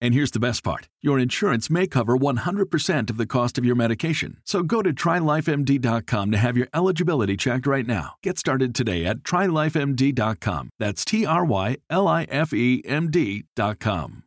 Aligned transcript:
And 0.00 0.14
here's 0.14 0.30
the 0.30 0.40
best 0.40 0.62
part 0.62 0.88
your 1.00 1.18
insurance 1.18 1.70
may 1.70 1.86
cover 1.86 2.16
100% 2.16 3.10
of 3.10 3.16
the 3.16 3.26
cost 3.26 3.58
of 3.58 3.64
your 3.64 3.76
medication. 3.76 4.38
So 4.44 4.62
go 4.62 4.82
to 4.82 4.92
trylifemd.com 4.92 6.30
to 6.30 6.38
have 6.38 6.56
your 6.56 6.68
eligibility 6.74 7.36
checked 7.36 7.66
right 7.66 7.86
now. 7.86 8.14
Get 8.22 8.38
started 8.38 8.74
today 8.74 9.04
at 9.04 9.18
trylifemd.com. 9.18 10.70
That's 10.78 11.04
T 11.04 11.26
R 11.26 11.44
Y 11.44 11.76
L 11.90 12.08
I 12.08 12.24
F 12.24 12.52
E 12.52 12.82
M 12.84 13.10
D.com. 13.10 14.24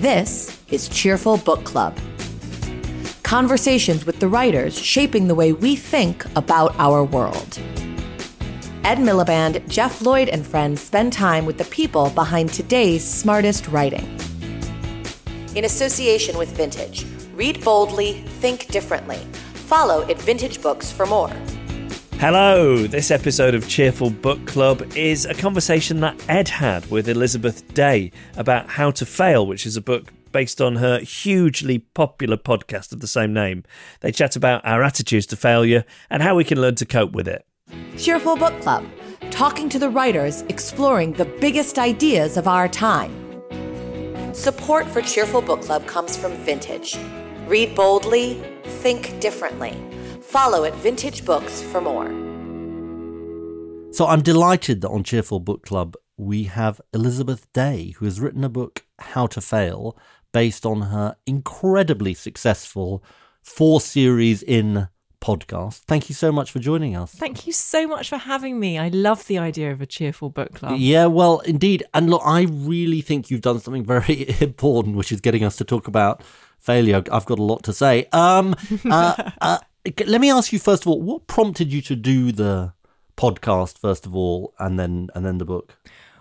This 0.00 0.62
is 0.68 0.88
Cheerful 0.88 1.38
Book 1.38 1.64
Club. 1.64 1.98
Conversations 3.24 4.06
with 4.06 4.20
the 4.20 4.28
writers 4.28 4.78
shaping 4.78 5.26
the 5.26 5.34
way 5.34 5.52
we 5.52 5.74
think 5.74 6.24
about 6.36 6.72
our 6.78 7.02
world. 7.02 7.58
Ed 8.88 9.00
Miliband, 9.00 9.68
Geoff 9.68 10.00
Lloyd, 10.00 10.30
and 10.30 10.46
friends 10.46 10.80
spend 10.80 11.12
time 11.12 11.44
with 11.44 11.58
the 11.58 11.66
people 11.66 12.08
behind 12.08 12.50
today's 12.50 13.06
smartest 13.06 13.68
writing. 13.68 14.18
In 15.54 15.66
association 15.66 16.38
with 16.38 16.48
Vintage, 16.56 17.04
read 17.34 17.62
boldly, 17.62 18.22
think 18.40 18.68
differently. 18.68 19.18
Follow 19.52 20.08
at 20.08 20.18
Vintage 20.22 20.62
Books 20.62 20.90
for 20.90 21.04
more. 21.04 21.28
Hello, 22.12 22.86
this 22.86 23.10
episode 23.10 23.54
of 23.54 23.68
Cheerful 23.68 24.08
Book 24.08 24.46
Club 24.46 24.80
is 24.96 25.26
a 25.26 25.34
conversation 25.34 26.00
that 26.00 26.18
Ed 26.26 26.48
had 26.48 26.90
with 26.90 27.10
Elizabeth 27.10 27.74
Day 27.74 28.10
about 28.38 28.70
How 28.70 28.90
to 28.92 29.04
Fail, 29.04 29.46
which 29.46 29.66
is 29.66 29.76
a 29.76 29.82
book 29.82 30.10
based 30.32 30.62
on 30.62 30.76
her 30.76 31.00
hugely 31.00 31.80
popular 31.80 32.38
podcast 32.38 32.92
of 32.92 33.00
the 33.00 33.06
same 33.06 33.34
name. 33.34 33.64
They 34.00 34.12
chat 34.12 34.34
about 34.34 34.64
our 34.64 34.82
attitudes 34.82 35.26
to 35.26 35.36
failure 35.36 35.84
and 36.08 36.22
how 36.22 36.36
we 36.36 36.44
can 36.44 36.58
learn 36.58 36.76
to 36.76 36.86
cope 36.86 37.12
with 37.12 37.28
it. 37.28 37.44
Cheerful 37.96 38.36
Book 38.36 38.60
Club, 38.60 38.84
talking 39.30 39.68
to 39.68 39.78
the 39.78 39.90
writers 39.90 40.42
exploring 40.48 41.12
the 41.12 41.24
biggest 41.24 41.78
ideas 41.78 42.36
of 42.36 42.46
our 42.46 42.68
time. 42.68 43.12
Support 44.34 44.86
for 44.86 45.02
Cheerful 45.02 45.42
Book 45.42 45.62
Club 45.62 45.86
comes 45.86 46.16
from 46.16 46.32
Vintage. 46.44 46.96
Read 47.46 47.74
boldly, 47.74 48.42
think 48.64 49.18
differently. 49.20 49.76
Follow 50.20 50.64
at 50.64 50.74
Vintage 50.76 51.24
Books 51.24 51.62
for 51.62 51.80
more. 51.80 52.06
So 53.92 54.06
I'm 54.06 54.22
delighted 54.22 54.80
that 54.82 54.90
on 54.90 55.02
Cheerful 55.02 55.40
Book 55.40 55.64
Club 55.64 55.96
we 56.16 56.44
have 56.44 56.80
Elizabeth 56.92 57.50
Day, 57.52 57.94
who 57.98 58.04
has 58.04 58.20
written 58.20 58.44
a 58.44 58.48
book, 58.48 58.84
How 58.98 59.26
to 59.28 59.40
Fail, 59.40 59.96
based 60.32 60.66
on 60.66 60.82
her 60.82 61.16
incredibly 61.26 62.12
successful 62.14 63.02
four 63.42 63.80
series 63.80 64.42
in 64.42 64.88
podcast. 65.28 65.80
Thank 65.80 66.08
you 66.08 66.14
so 66.14 66.32
much 66.32 66.50
for 66.50 66.58
joining 66.58 66.96
us. 66.96 67.12
Thank 67.12 67.46
you 67.46 67.52
so 67.52 67.86
much 67.86 68.08
for 68.08 68.16
having 68.16 68.58
me. 68.58 68.78
I 68.78 68.88
love 68.88 69.26
the 69.26 69.38
idea 69.38 69.70
of 69.72 69.82
a 69.82 69.86
cheerful 69.86 70.30
book 70.30 70.54
club. 70.54 70.78
Yeah, 70.78 71.06
well, 71.06 71.40
indeed. 71.40 71.84
And 71.92 72.08
look, 72.08 72.22
I 72.24 72.42
really 72.44 73.02
think 73.02 73.30
you've 73.30 73.42
done 73.42 73.60
something 73.60 73.84
very 73.84 74.34
important, 74.40 74.96
which 74.96 75.12
is 75.12 75.20
getting 75.20 75.44
us 75.44 75.56
to 75.56 75.64
talk 75.64 75.86
about 75.86 76.22
failure. 76.58 77.02
I've 77.12 77.26
got 77.26 77.38
a 77.38 77.42
lot 77.42 77.62
to 77.64 77.74
say. 77.74 78.06
Um, 78.12 78.56
uh, 78.90 79.30
uh, 79.42 79.58
let 80.06 80.20
me 80.20 80.30
ask 80.30 80.52
you 80.52 80.58
first 80.58 80.84
of 80.84 80.88
all, 80.88 81.02
what 81.02 81.26
prompted 81.26 81.72
you 81.72 81.82
to 81.82 81.94
do 81.94 82.32
the 82.32 82.72
podcast 83.16 83.78
first 83.78 84.06
of 84.06 84.14
all, 84.14 84.54
and 84.58 84.78
then 84.78 85.08
and 85.14 85.26
then 85.26 85.36
the 85.38 85.44
book? 85.44 85.76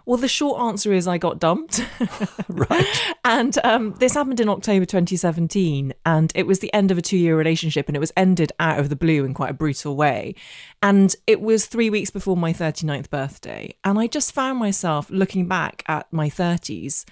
Well, 0.08 0.16
the 0.16 0.30
short 0.30 0.62
answer 0.62 0.94
is 0.94 1.06
I 1.06 1.18
got 1.18 1.38
dumped. 1.38 1.86
right. 2.48 3.14
And 3.26 3.58
um, 3.66 3.94
this 4.00 4.14
happened 4.14 4.40
in 4.40 4.48
October 4.48 4.86
2017. 4.86 5.94
And 6.06 6.32
it 6.34 6.48
was 6.48 6.60
the 6.60 6.74
end 6.74 6.92
of 6.92 6.98
a 6.98 7.02
two 7.02 7.18
year 7.18 7.38
relationship. 7.38 7.90
And 7.90 7.98
it 7.98 8.00
was 8.00 8.14
ended 8.16 8.54
out 8.58 8.80
of 8.80 8.88
the 8.88 8.96
blue 8.96 9.26
in 9.26 9.34
quite 9.34 9.50
a 9.50 9.54
brutal 9.54 9.98
way. 9.98 10.34
And 10.82 11.14
it 11.28 11.42
was 11.42 11.66
three 11.66 11.90
weeks 11.90 12.10
before 12.10 12.38
my 12.38 12.54
39th 12.54 13.10
birthday. 13.10 13.76
And 13.84 14.00
I 14.00 14.08
just 14.08 14.32
found 14.32 14.60
myself 14.60 15.10
looking 15.10 15.46
back 15.46 15.84
at 15.90 16.08
my 16.14 16.30
30s 16.30 17.04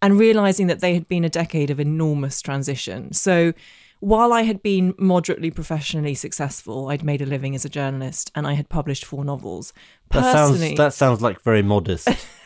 and 0.00 0.16
realizing 0.16 0.68
that 0.68 0.78
they 0.78 0.94
had 0.94 1.08
been 1.08 1.24
a 1.24 1.28
decade 1.28 1.70
of 1.70 1.80
enormous 1.80 2.40
transition. 2.40 3.12
So, 3.12 3.52
while 3.98 4.32
I 4.32 4.42
had 4.42 4.62
been 4.62 4.94
moderately 4.96 5.50
professionally 5.50 6.14
successful, 6.14 6.88
I'd 6.88 7.02
made 7.02 7.22
a 7.22 7.26
living 7.26 7.54
as 7.56 7.64
a 7.64 7.70
journalist 7.70 8.30
and 8.34 8.46
I 8.46 8.52
had 8.52 8.68
published 8.68 9.04
four 9.04 9.24
novels. 9.24 9.72
That 10.10 10.30
sounds 10.30 10.76
that 10.76 10.92
sounds 10.94 11.20
like 11.20 11.40
very 11.42 11.62
modest. 11.62 12.08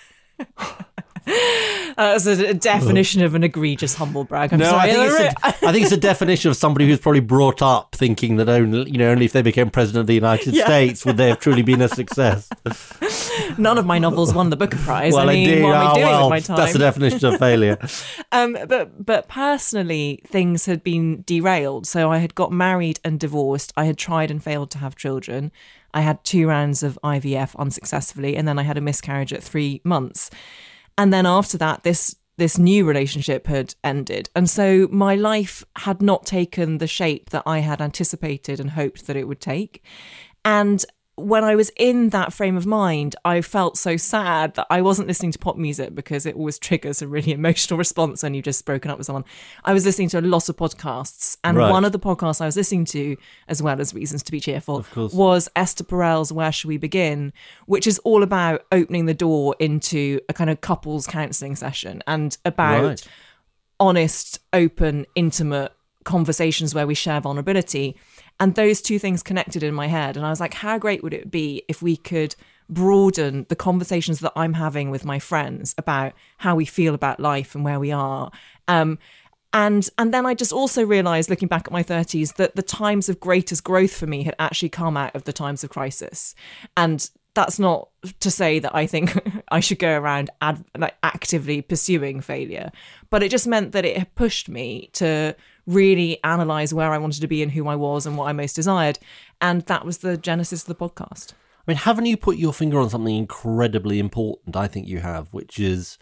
That's 1.97 2.27
a, 2.27 2.55
definition 2.55 3.23
of 3.23 3.35
an 3.35 3.45
egregious 3.45 3.95
humble 3.95 4.25
brag. 4.25 4.53
I'm 4.53 4.61
no, 4.61 4.71
sorry. 4.71 4.91
I 4.91 4.93
think, 4.93 5.05
it's 5.05 5.21
a, 5.21 5.47
I 5.47 5.73
think 5.73 5.85
it's 5.85 5.93
a 5.93 5.99
definition 5.99 6.51
of 6.51 6.57
somebody 6.57 6.87
who's 6.87 7.01
probably 7.01 7.21
brought 7.21 7.61
up 7.61 7.95
thinking 7.95 8.37
that 8.37 8.49
only 8.49 8.91
you 8.91 8.99
know 8.99 9.11
only 9.11 9.25
if 9.25 9.33
they 9.33 9.43
became 9.43 9.69
president 9.69 10.03
of 10.03 10.07
the 10.07 10.15
United 10.15 10.55
yeah. 10.55 10.65
States 10.65 11.05
would 11.05 11.17
they 11.17 11.29
have 11.29 11.41
truly 11.41 11.63
been 11.63 11.83
a 11.83 11.89
success. 11.89 12.49
None 13.59 13.79
of 13.79 13.85
my 13.85 13.99
novels 13.99 14.33
won 14.33 14.51
the 14.51 14.57
Booker 14.57 14.79
Prize. 14.79 15.13
Well, 15.13 15.29
I 15.29 15.35
mean, 15.35 15.49
indeed. 15.49 15.63
what 15.65 15.75
am 15.75 15.87
I 15.87 15.91
oh, 15.91 15.95
doing 15.95 16.07
well, 16.07 16.31
with 16.31 16.31
my 16.31 16.41
time? 16.41 16.57
That's 16.57 16.73
the 16.73 16.79
definition 16.79 17.25
of 17.25 17.39
failure. 17.39 17.79
um, 18.33 18.57
but 18.67 19.05
but 19.05 19.29
personally, 19.29 20.23
things 20.27 20.67
had 20.67 20.83
been 20.83 21.25
derailed. 21.27 21.87
So 21.87 22.11
I 22.11 22.19
had 22.19 22.35
got 22.35 22.53
married 22.53 23.01
and 23.05 23.21
divorced. 23.21 23.73
I 23.77 23.85
had 23.85 23.99
tried 23.99 24.31
and 24.31 24.43
failed 24.43 24.71
to 24.71 24.79
have 24.79 24.97
children. 24.97 25.53
I 25.95 26.01
had 26.03 26.23
two 26.25 26.47
rounds 26.47 26.83
of 26.83 26.99
IVF 27.03 27.57
unsuccessfully, 27.57 28.37
and 28.37 28.47
then 28.47 28.59
I 28.59 28.63
had 28.63 28.79
a 28.79 28.83
miscarriage 28.83 29.33
at 29.33 29.43
three 29.43 29.81
months. 29.85 30.31
And 30.97 31.13
then 31.13 31.27
after 31.27 31.59
that, 31.59 31.83
this 31.83 32.17
this 32.39 32.57
new 32.57 32.85
relationship 32.85 33.49
had 33.49 33.75
ended. 33.83 34.31
And 34.35 34.49
so 34.49 34.87
my 34.93 35.17
life 35.17 35.65
had 35.77 36.01
not 36.01 36.25
taken 36.25 36.79
the 36.79 36.87
shape 36.87 37.31
that 37.31 37.43
I 37.45 37.59
had 37.59 37.83
anticipated 37.83 38.61
and 38.61 38.71
hoped 38.71 39.09
that 39.09 39.17
it 39.17 39.27
would 39.27 39.41
take. 39.41 39.83
And 40.45 40.85
when 41.19 41.45
I 41.45 41.55
was 41.57 41.71
in 41.77 42.11
that 42.11 42.33
frame 42.33 42.57
of 42.57 42.65
mind, 42.67 43.17
I 43.25 43.41
felt 43.41 43.77
so 43.77 43.97
sad 43.97 44.55
that 44.55 44.67
I 44.71 44.81
wasn't 44.83 45.09
listening 45.09 45.33
to 45.33 45.39
pop 45.39 45.57
music 45.57 45.95
because 45.95 46.25
it 46.27 46.37
always 46.37 46.59
triggers 46.59 47.03
a 47.03 47.09
really 47.09 47.33
emotional 47.41 47.77
response 47.79 48.23
when 48.23 48.35
you've 48.35 48.45
just 48.45 48.65
broken 48.65 48.91
up 48.91 48.99
with 48.99 49.07
someone. 49.07 49.25
I 49.65 49.73
was 49.73 49.85
listening 49.85 50.09
to 50.11 50.19
a 50.19 50.23
lot 50.23 50.49
of 50.49 50.57
podcasts, 50.57 51.37
and 51.45 51.57
Right. 51.57 51.71
one 51.71 51.85
of 51.85 51.93
the 51.93 51.99
podcasts 51.99 52.41
I 52.41 52.47
was 52.47 52.57
listening 52.57 52.85
to, 52.87 53.17
as 53.49 53.63
well 53.63 53.81
as 53.81 53.93
Reasons 53.95 54.23
to 54.25 54.33
Be 54.33 54.41
Cheerful, 54.41 54.85
was 55.13 55.49
Esther 55.57 55.85
Perel's 55.85 56.33
Where 56.33 56.53
Should 56.53 56.69
We 56.69 56.77
Begin, 56.77 57.33
which 57.67 57.87
is 57.87 57.99
all 58.01 58.23
about 58.23 58.65
opening 58.73 59.07
the 59.07 59.15
door 59.15 59.57
into 59.59 60.21
a 60.29 60.33
kind 60.33 60.51
of 60.51 60.61
couples 60.61 61.07
counselling 61.07 61.57
session 61.57 62.03
and 62.07 62.37
about 62.45 62.85
Right. 62.85 63.09
honest, 63.81 64.41
open, 64.53 65.07
intimate 65.15 65.73
conversations 66.05 66.75
where 66.75 66.87
we 66.87 66.95
share 66.95 67.21
vulnerability. 67.21 67.97
And 68.41 68.55
those 68.55 68.81
two 68.81 68.99
things 68.99 69.23
connected 69.23 69.63
in 69.63 69.75
my 69.75 69.89
head. 69.89 70.17
And 70.17 70.25
I 70.25 70.31
was 70.31 70.41
like, 70.41 70.55
how 70.55 70.79
great 70.79 71.03
would 71.03 71.15
it 71.15 71.31
be 71.31 71.63
if 71.69 71.83
we 71.83 71.97
could 71.97 72.37
broaden 72.71 73.47
the 73.49 73.57
conversations 73.57 74.21
that 74.21 74.33
I'm 74.37 74.55
having 74.55 74.91
with 74.91 75.05
my 75.05 75.19
friends 75.19 75.75
about 75.79 76.13
how 76.39 76.55
we 76.55 76.65
feel 76.65 76.95
about 76.95 77.19
life 77.21 77.55
and 77.55 77.65
where 77.65 77.81
we 77.81 77.91
are? 77.91 78.31
Um, 78.69 78.99
and 79.53 79.89
and 79.97 80.13
then 80.13 80.27
I 80.27 80.35
just 80.35 80.53
also 80.53 80.85
realized, 80.85 81.31
looking 81.31 81.49
back 81.49 81.67
at 81.67 81.73
my 81.73 81.83
30s, 81.83 82.35
that 82.35 82.55
the 82.55 82.63
times 82.63 83.09
of 83.09 83.19
greatest 83.19 83.65
growth 83.65 83.97
for 83.97 84.07
me 84.07 84.23
had 84.23 84.37
actually 84.39 84.69
come 84.69 84.97
out 84.97 85.17
of 85.17 85.25
the 85.25 85.33
times 85.33 85.65
of 85.65 85.71
crisis. 85.71 86.35
And 86.77 87.09
that's 87.35 87.59
not 87.59 87.89
to 88.21 88.31
say 88.31 88.59
that 88.59 88.75
I 88.75 88.87
think 88.87 89.17
I 89.49 89.61
should 89.61 89.79
go 89.79 89.97
around 89.97 90.31
ad, 90.43 90.65
like 90.77 90.97
actively 91.03 91.63
pursuing 91.63 92.21
failure, 92.21 92.71
but 93.11 93.23
it 93.23 93.31
just 93.31 93.47
meant 93.47 93.73
that 93.73 93.85
it 93.85 93.97
had 93.97 94.15
pushed 94.15 94.49
me 94.49 94.91
to 94.95 95.35
really 95.69 96.19
analyze 96.25 96.73
where 96.73 96.91
I 96.91 96.99
wanted 96.99 97.21
to 97.21 97.29
be 97.29 97.43
and 97.43 97.53
who 97.53 97.69
I 97.69 97.77
was 97.77 98.07
and 98.07 98.17
what 98.17 98.27
I 98.27 98.33
most 98.33 98.57
desired, 98.57 98.99
and 99.41 99.63
that 99.63 99.85
was 99.85 99.99
the 99.99 100.17
genesis 100.17 100.63
of 100.63 100.69
the 100.69 100.75
podcast. 100.75 101.33
I 101.33 101.73
mean, 101.73 101.77
haven't 101.77 102.07
you 102.07 102.17
put 102.17 102.39
your 102.39 102.55
finger 102.55 102.81
on 102.81 102.89
something 102.89 103.15
incredibly 103.15 103.99
important? 103.99 104.57
I 104.57 104.67
think 104.67 104.89
you 104.89 105.01
have, 105.01 105.33
which 105.35 105.61
is 105.61 105.99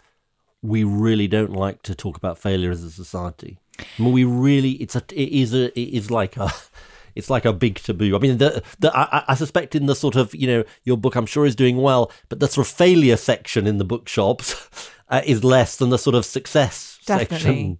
we 0.61 0.83
really 0.83 1.27
don't 1.27 1.51
like 1.51 1.83
to 1.83 1.93
talk 1.93 2.17
about 2.17 2.37
failure 2.37 2.71
as 2.71 2.83
a 2.83 2.89
society. 2.89 3.59
I 3.79 4.01
mean, 4.01 4.13
we 4.13 4.23
really 4.23 4.71
it's 4.71 4.95
a 4.95 5.03
it 5.13 5.29
is 5.29 5.53
a 5.53 5.77
it 5.79 5.93
is 5.93 6.09
like 6.09 6.37
a 6.37 6.51
it's 7.15 7.29
like 7.29 7.45
a 7.45 7.53
big 7.53 7.75
taboo. 7.75 8.15
I 8.15 8.19
mean, 8.19 8.37
the, 8.37 8.63
the 8.79 8.97
I, 8.97 9.25
I 9.27 9.35
suspect 9.35 9.75
in 9.75 9.87
the 9.87 9.95
sort 9.95 10.15
of 10.15 10.33
you 10.33 10.47
know 10.47 10.63
your 10.85 10.97
book, 10.97 11.15
I'm 11.15 11.25
sure 11.25 11.45
is 11.45 11.55
doing 11.55 11.77
well, 11.77 12.11
but 12.29 12.39
the 12.39 12.47
sort 12.47 12.65
of 12.65 12.73
failure 12.73 13.17
section 13.17 13.67
in 13.67 13.77
the 13.77 13.85
bookshops 13.85 14.89
uh, 15.09 15.21
is 15.25 15.43
less 15.43 15.75
than 15.75 15.89
the 15.89 15.97
sort 15.97 16.15
of 16.15 16.25
success 16.25 16.96
Definitely. 17.07 17.37
section. 17.37 17.79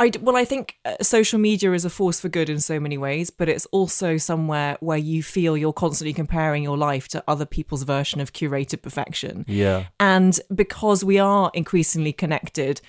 I 0.00 0.10
well, 0.20 0.36
I 0.36 0.44
think 0.44 0.76
uh, 0.84 0.96
social 1.00 1.38
media 1.38 1.72
is 1.72 1.84
a 1.84 1.90
force 1.90 2.20
for 2.20 2.28
good 2.28 2.50
in 2.50 2.60
so 2.60 2.80
many 2.80 2.98
ways, 2.98 3.30
but 3.30 3.48
it's 3.48 3.66
also 3.66 4.16
somewhere 4.16 4.76
where 4.80 4.98
you 4.98 5.22
feel 5.22 5.56
you're 5.56 5.72
constantly 5.72 6.12
comparing 6.12 6.62
your 6.62 6.76
life 6.76 7.08
to 7.08 7.24
other 7.28 7.46
people's 7.46 7.84
version 7.84 8.20
of 8.20 8.32
curated 8.32 8.82
perfection. 8.82 9.44
Yeah. 9.46 9.86
And 10.00 10.38
because 10.54 11.04
we 11.04 11.18
are 11.18 11.50
increasingly 11.54 12.12
connected, 12.12 12.80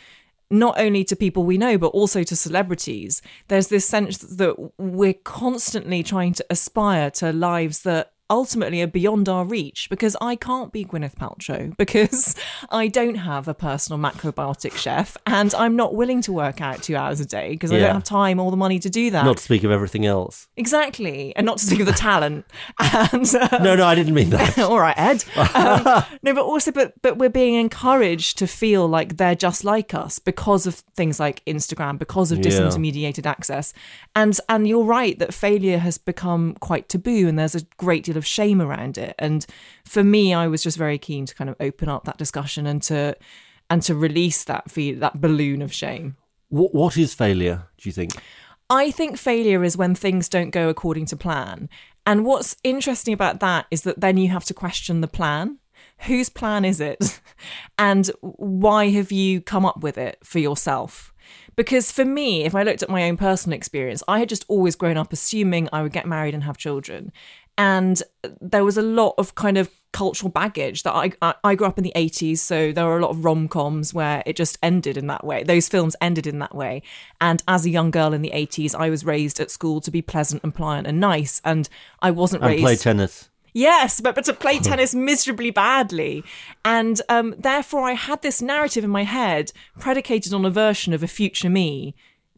not 0.49 0.79
only 0.79 1.03
to 1.05 1.15
people 1.15 1.43
we 1.43 1.57
know, 1.57 1.77
but 1.77 1.87
also 1.87 2.23
to 2.23 2.35
celebrities, 2.35 3.21
there's 3.47 3.67
this 3.67 3.87
sense 3.87 4.17
that 4.17 4.55
we're 4.77 5.13
constantly 5.13 6.03
trying 6.03 6.33
to 6.33 6.45
aspire 6.49 7.11
to 7.11 7.31
lives 7.31 7.83
that 7.83 8.11
ultimately 8.29 8.81
are 8.81 8.87
beyond 8.87 9.29
our 9.29 9.45
reach 9.45 9.87
because 9.89 10.15
I 10.19 10.35
can't 10.35 10.71
be 10.71 10.83
Gwyneth 10.85 11.15
Paltrow 11.15 11.75
because 11.83 12.35
I 12.71 12.87
don't 12.87 13.15
have 13.15 13.47
a 13.47 13.53
personal 13.53 13.99
macrobiotic 13.99 14.75
chef 14.77 15.15
and 15.27 15.53
I'm 15.53 15.75
not 15.75 15.95
willing 15.95 16.21
to 16.23 16.33
work 16.33 16.61
out 16.61 16.81
two 16.81 16.95
hours 16.95 17.19
a 17.19 17.25
day 17.25 17.49
because 17.51 17.71
I 17.71 17.79
don't 17.79 17.93
have 17.93 18.03
time 18.03 18.39
or 18.39 18.49
the 18.51 18.57
money 18.57 18.79
to 18.79 18.89
do 18.89 19.11
that. 19.11 19.25
Not 19.25 19.37
to 19.37 19.43
speak 19.43 19.63
of 19.63 19.71
everything 19.71 20.05
else. 20.05 20.47
exactly. 20.57 21.35
And 21.35 21.45
not 21.45 21.57
to 21.59 21.65
speak 21.65 21.79
of 21.81 21.85
the 21.85 21.91
talent. 22.09 22.45
And 22.79 23.27
uh, 23.35 23.59
No, 23.61 23.75
no, 23.75 23.85
I 23.85 23.95
didn't 23.95 24.13
mean 24.13 24.29
that. 24.31 24.57
all 24.59 24.79
right, 24.79 24.97
Ed. 24.97 25.23
Um, 25.53 26.03
no, 26.23 26.33
but 26.33 26.43
also, 26.43 26.71
but 26.71 26.93
but 27.01 27.17
we're 27.17 27.29
being 27.29 27.55
encouraged 27.55 28.37
to 28.39 28.47
feel 28.47 28.87
like 28.87 29.17
they're 29.17 29.35
just 29.35 29.63
like 29.63 29.93
us 29.93 30.19
because 30.19 30.65
of 30.65 30.75
things 30.95 31.19
like 31.19 31.43
Instagram, 31.45 31.97
because 31.99 32.31
of 32.31 32.39
Yeah. 32.39 32.45
disintermediated 32.45 33.25
access, 33.25 33.73
and 34.15 34.37
and 34.49 34.67
you're 34.67 34.83
right 34.83 35.17
that 35.19 35.33
failure 35.33 35.77
has 35.77 35.97
become 35.97 36.55
quite 36.59 36.89
taboo, 36.89 37.27
and 37.27 37.37
there's 37.37 37.55
a 37.55 37.61
great 37.77 38.03
deal 38.03 38.14
of 38.15 38.25
shame 38.25 38.61
around 38.61 38.97
it. 38.97 39.15
And 39.19 39.45
for 39.85 40.03
me, 40.03 40.33
I 40.33 40.47
was 40.47 40.63
just 40.63 40.77
very 40.77 40.97
keen 40.97 41.25
to 41.25 41.35
kind 41.35 41.49
of 41.49 41.55
open 41.59 41.89
up 41.89 42.05
that 42.05 42.17
discussion 42.17 42.65
and 42.65 42.81
to 42.83 43.15
and 43.69 43.81
to 43.83 43.95
release 43.95 44.43
that 44.43 44.69
feel 44.69 44.99
that 44.99 45.19
balloon 45.21 45.61
of 45.61 45.73
shame. 45.73 46.17
what, 46.49 46.73
what 46.73 46.97
is 46.97 47.13
failure? 47.13 47.67
Do 47.77 47.89
you 47.89 47.93
think? 47.93 48.11
I 48.69 48.91
think 48.91 49.17
failure 49.17 49.63
is 49.63 49.77
when 49.77 49.93
things 49.93 50.27
don't 50.27 50.49
go 50.49 50.69
according 50.69 51.05
to 51.07 51.15
plan. 51.15 51.69
And 52.05 52.25
what's 52.25 52.57
interesting 52.63 53.13
about 53.13 53.39
that 53.39 53.65
is 53.69 53.81
that 53.83 53.99
then 53.99 54.17
you 54.17 54.29
have 54.29 54.45
to 54.45 54.53
question 54.53 55.01
the 55.01 55.07
plan. 55.07 55.59
Whose 56.01 56.29
plan 56.29 56.65
is 56.65 56.79
it? 56.79 57.19
And 57.77 58.09
why 58.21 58.89
have 58.89 59.11
you 59.11 59.41
come 59.41 59.65
up 59.65 59.81
with 59.81 59.97
it 59.97 60.17
for 60.23 60.39
yourself? 60.39 61.13
Because 61.55 61.91
for 61.91 62.05
me, 62.05 62.45
if 62.45 62.55
I 62.55 62.63
looked 62.63 62.83
at 62.83 62.89
my 62.89 63.03
own 63.03 63.17
personal 63.17 63.55
experience, 63.55 64.01
I 64.07 64.19
had 64.19 64.29
just 64.29 64.45
always 64.47 64.75
grown 64.75 64.97
up 64.97 65.11
assuming 65.11 65.67
I 65.71 65.81
would 65.81 65.91
get 65.91 66.07
married 66.07 66.33
and 66.33 66.43
have 66.43 66.57
children. 66.57 67.11
And 67.57 68.01
there 68.41 68.65
was 68.65 68.77
a 68.77 68.81
lot 68.81 69.15
of 69.17 69.35
kind 69.35 69.57
of 69.57 69.69
cultural 69.93 70.29
baggage 70.29 70.83
that 70.83 70.93
I, 70.93 71.11
I, 71.21 71.35
I 71.43 71.55
grew 71.55 71.67
up 71.67 71.77
in 71.77 71.83
the 71.85 71.93
80s. 71.95 72.39
So 72.39 72.73
there 72.73 72.85
were 72.85 72.97
a 72.97 73.01
lot 73.01 73.11
of 73.11 73.23
rom 73.23 73.47
coms 73.47 73.93
where 73.93 74.21
it 74.25 74.35
just 74.35 74.57
ended 74.61 74.97
in 74.97 75.07
that 75.07 75.23
way. 75.23 75.43
Those 75.43 75.69
films 75.69 75.95
ended 76.01 76.27
in 76.27 76.39
that 76.39 76.53
way. 76.53 76.81
And 77.21 77.41
as 77.47 77.65
a 77.65 77.69
young 77.69 77.91
girl 77.91 78.11
in 78.11 78.21
the 78.21 78.31
80s, 78.31 78.75
I 78.75 78.89
was 78.89 79.05
raised 79.05 79.39
at 79.39 79.51
school 79.51 79.79
to 79.81 79.91
be 79.91 80.01
pleasant 80.01 80.43
and 80.43 80.53
pliant 80.53 80.85
and 80.85 80.99
nice. 80.99 81.39
And 81.45 81.69
I 82.01 82.11
wasn't 82.11 82.43
And 82.43 82.51
raised. 82.51 82.63
play 82.63 82.75
tennis. 82.75 83.29
Yes, 83.53 84.01
but, 84.01 84.15
but 84.15 84.25
to 84.25 84.33
play 84.33 84.59
tennis 84.59 84.93
miserably 84.93 85.49
badly. 85.49 86.25
And 86.65 87.01
um, 87.07 87.33
therefore, 87.39 87.87
I 87.87 87.93
had 87.93 88.21
this 88.21 88.41
narrative 88.41 88.83
in 88.83 88.89
my 88.89 89.03
head 89.05 89.53
predicated 89.79 90.33
on 90.33 90.43
a 90.43 90.49
version 90.49 90.91
of 90.91 91.03
a 91.03 91.07
future 91.07 91.49
me. 91.49 91.95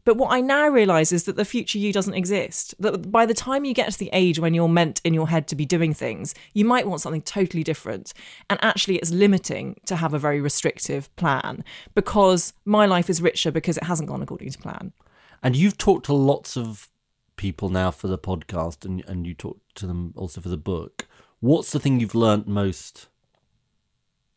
But 0.08 0.16
what 0.16 0.32
I 0.32 0.40
now 0.40 0.68
realize 0.68 1.12
is 1.12 1.24
that 1.24 1.36
the 1.36 1.44
future 1.44 1.76
you 1.76 1.92
doesn't 1.92 2.14
exist. 2.14 2.74
That 2.78 3.12
by 3.12 3.26
the 3.26 3.34
time 3.34 3.66
you 3.66 3.74
get 3.74 3.92
to 3.92 3.98
the 3.98 4.08
age 4.14 4.38
when 4.38 4.54
you're 4.54 4.66
meant 4.66 5.02
in 5.04 5.12
your 5.12 5.28
head 5.28 5.46
to 5.48 5.54
be 5.54 5.66
doing 5.66 5.92
things, 5.92 6.34
you 6.54 6.64
might 6.64 6.88
want 6.88 7.02
something 7.02 7.20
totally 7.20 7.62
different. 7.62 8.14
And 8.48 8.58
actually, 8.62 8.96
it's 8.96 9.10
limiting 9.10 9.76
to 9.84 9.96
have 9.96 10.14
a 10.14 10.18
very 10.18 10.40
restrictive 10.40 11.14
plan 11.16 11.62
because 11.94 12.54
my 12.64 12.86
life 12.86 13.10
is 13.10 13.20
richer 13.20 13.50
because 13.50 13.76
it 13.76 13.84
hasn't 13.84 14.08
gone 14.08 14.22
according 14.22 14.48
to 14.48 14.58
plan. 14.58 14.94
And 15.42 15.54
you've 15.54 15.76
talked 15.76 16.06
to 16.06 16.14
lots 16.14 16.56
of 16.56 16.88
people 17.36 17.68
now 17.68 17.90
for 17.90 18.08
the 18.08 18.16
podcast, 18.16 18.86
and 18.86 19.04
and 19.06 19.26
you 19.26 19.34
talked 19.34 19.74
to 19.74 19.86
them 19.86 20.14
also 20.16 20.40
for 20.40 20.48
the 20.48 20.56
book. 20.56 21.06
What's 21.40 21.70
the 21.70 21.78
thing 21.78 22.00
you've 22.00 22.14
learnt 22.14 22.48
most 22.48 23.08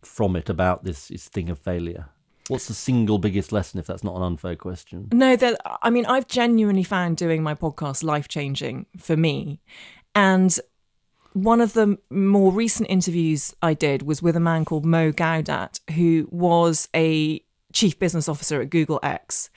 from 0.01 0.35
it 0.35 0.49
about 0.49 0.83
this, 0.83 1.07
this 1.07 1.29
thing 1.29 1.49
of 1.49 1.59
failure? 1.59 2.09
What's 2.51 2.67
the 2.67 2.73
single 2.73 3.17
biggest 3.17 3.53
lesson, 3.53 3.79
if 3.79 3.87
that's 3.87 4.03
not 4.03 4.17
an 4.17 4.23
unfair 4.23 4.57
question? 4.57 5.07
No, 5.13 5.37
that 5.37 5.61
I 5.81 5.89
mean, 5.89 6.05
I've 6.05 6.27
genuinely 6.27 6.83
found 6.83 7.15
doing 7.15 7.41
my 7.41 7.55
podcast 7.55 8.03
life 8.03 8.27
changing 8.27 8.87
for 8.97 9.15
me. 9.15 9.61
And 10.15 10.59
one 11.31 11.61
of 11.61 11.71
the 11.71 11.97
more 12.09 12.51
recent 12.51 12.89
interviews 12.89 13.55
I 13.61 13.73
did 13.73 14.01
was 14.01 14.21
with 14.21 14.35
a 14.35 14.41
man 14.41 14.65
called 14.65 14.83
Mo 14.83 15.13
Gawdat, 15.13 15.79
who 15.91 16.27
was 16.29 16.89
a 16.93 17.41
chief 17.71 17.97
business 17.97 18.27
officer 18.27 18.61
at 18.61 18.69
Google 18.69 18.99
X. 19.01 19.49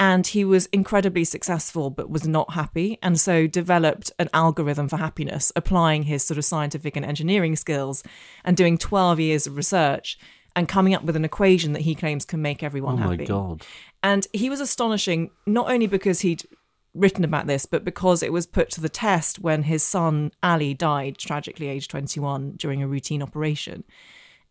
And 0.00 0.26
he 0.26 0.42
was 0.42 0.66
incredibly 0.66 1.24
successful, 1.24 1.90
but 1.90 2.08
was 2.08 2.26
not 2.26 2.54
happy. 2.54 2.98
And 3.02 3.20
so 3.20 3.46
developed 3.46 4.10
an 4.18 4.30
algorithm 4.32 4.88
for 4.88 4.96
happiness, 4.96 5.52
applying 5.54 6.04
his 6.04 6.24
sort 6.24 6.38
of 6.38 6.46
scientific 6.46 6.96
and 6.96 7.04
engineering 7.04 7.56
skills 7.56 8.02
and 8.42 8.56
doing 8.56 8.78
12 8.78 9.20
years 9.20 9.46
of 9.46 9.58
research 9.58 10.18
and 10.58 10.66
coming 10.66 10.92
up 10.92 11.04
with 11.04 11.14
an 11.14 11.24
equation 11.24 11.72
that 11.72 11.82
he 11.82 11.94
claims 11.94 12.24
can 12.24 12.42
make 12.42 12.64
everyone 12.64 12.94
Oh 12.94 13.04
my 13.04 13.10
happy. 13.12 13.26
God. 13.26 13.64
And 14.02 14.26
he 14.32 14.50
was 14.50 14.58
astonishing, 14.58 15.30
not 15.46 15.70
only 15.70 15.86
because 15.86 16.22
he'd 16.22 16.48
written 16.92 17.22
about 17.22 17.46
this, 17.46 17.64
but 17.64 17.84
because 17.84 18.24
it 18.24 18.32
was 18.32 18.44
put 18.44 18.68
to 18.70 18.80
the 18.80 18.88
test 18.88 19.38
when 19.38 19.62
his 19.62 19.84
son, 19.84 20.32
Ali, 20.42 20.74
died 20.74 21.16
tragically 21.16 21.68
aged 21.68 21.92
21 21.92 22.54
during 22.56 22.82
a 22.82 22.88
routine 22.88 23.22
operation. 23.22 23.84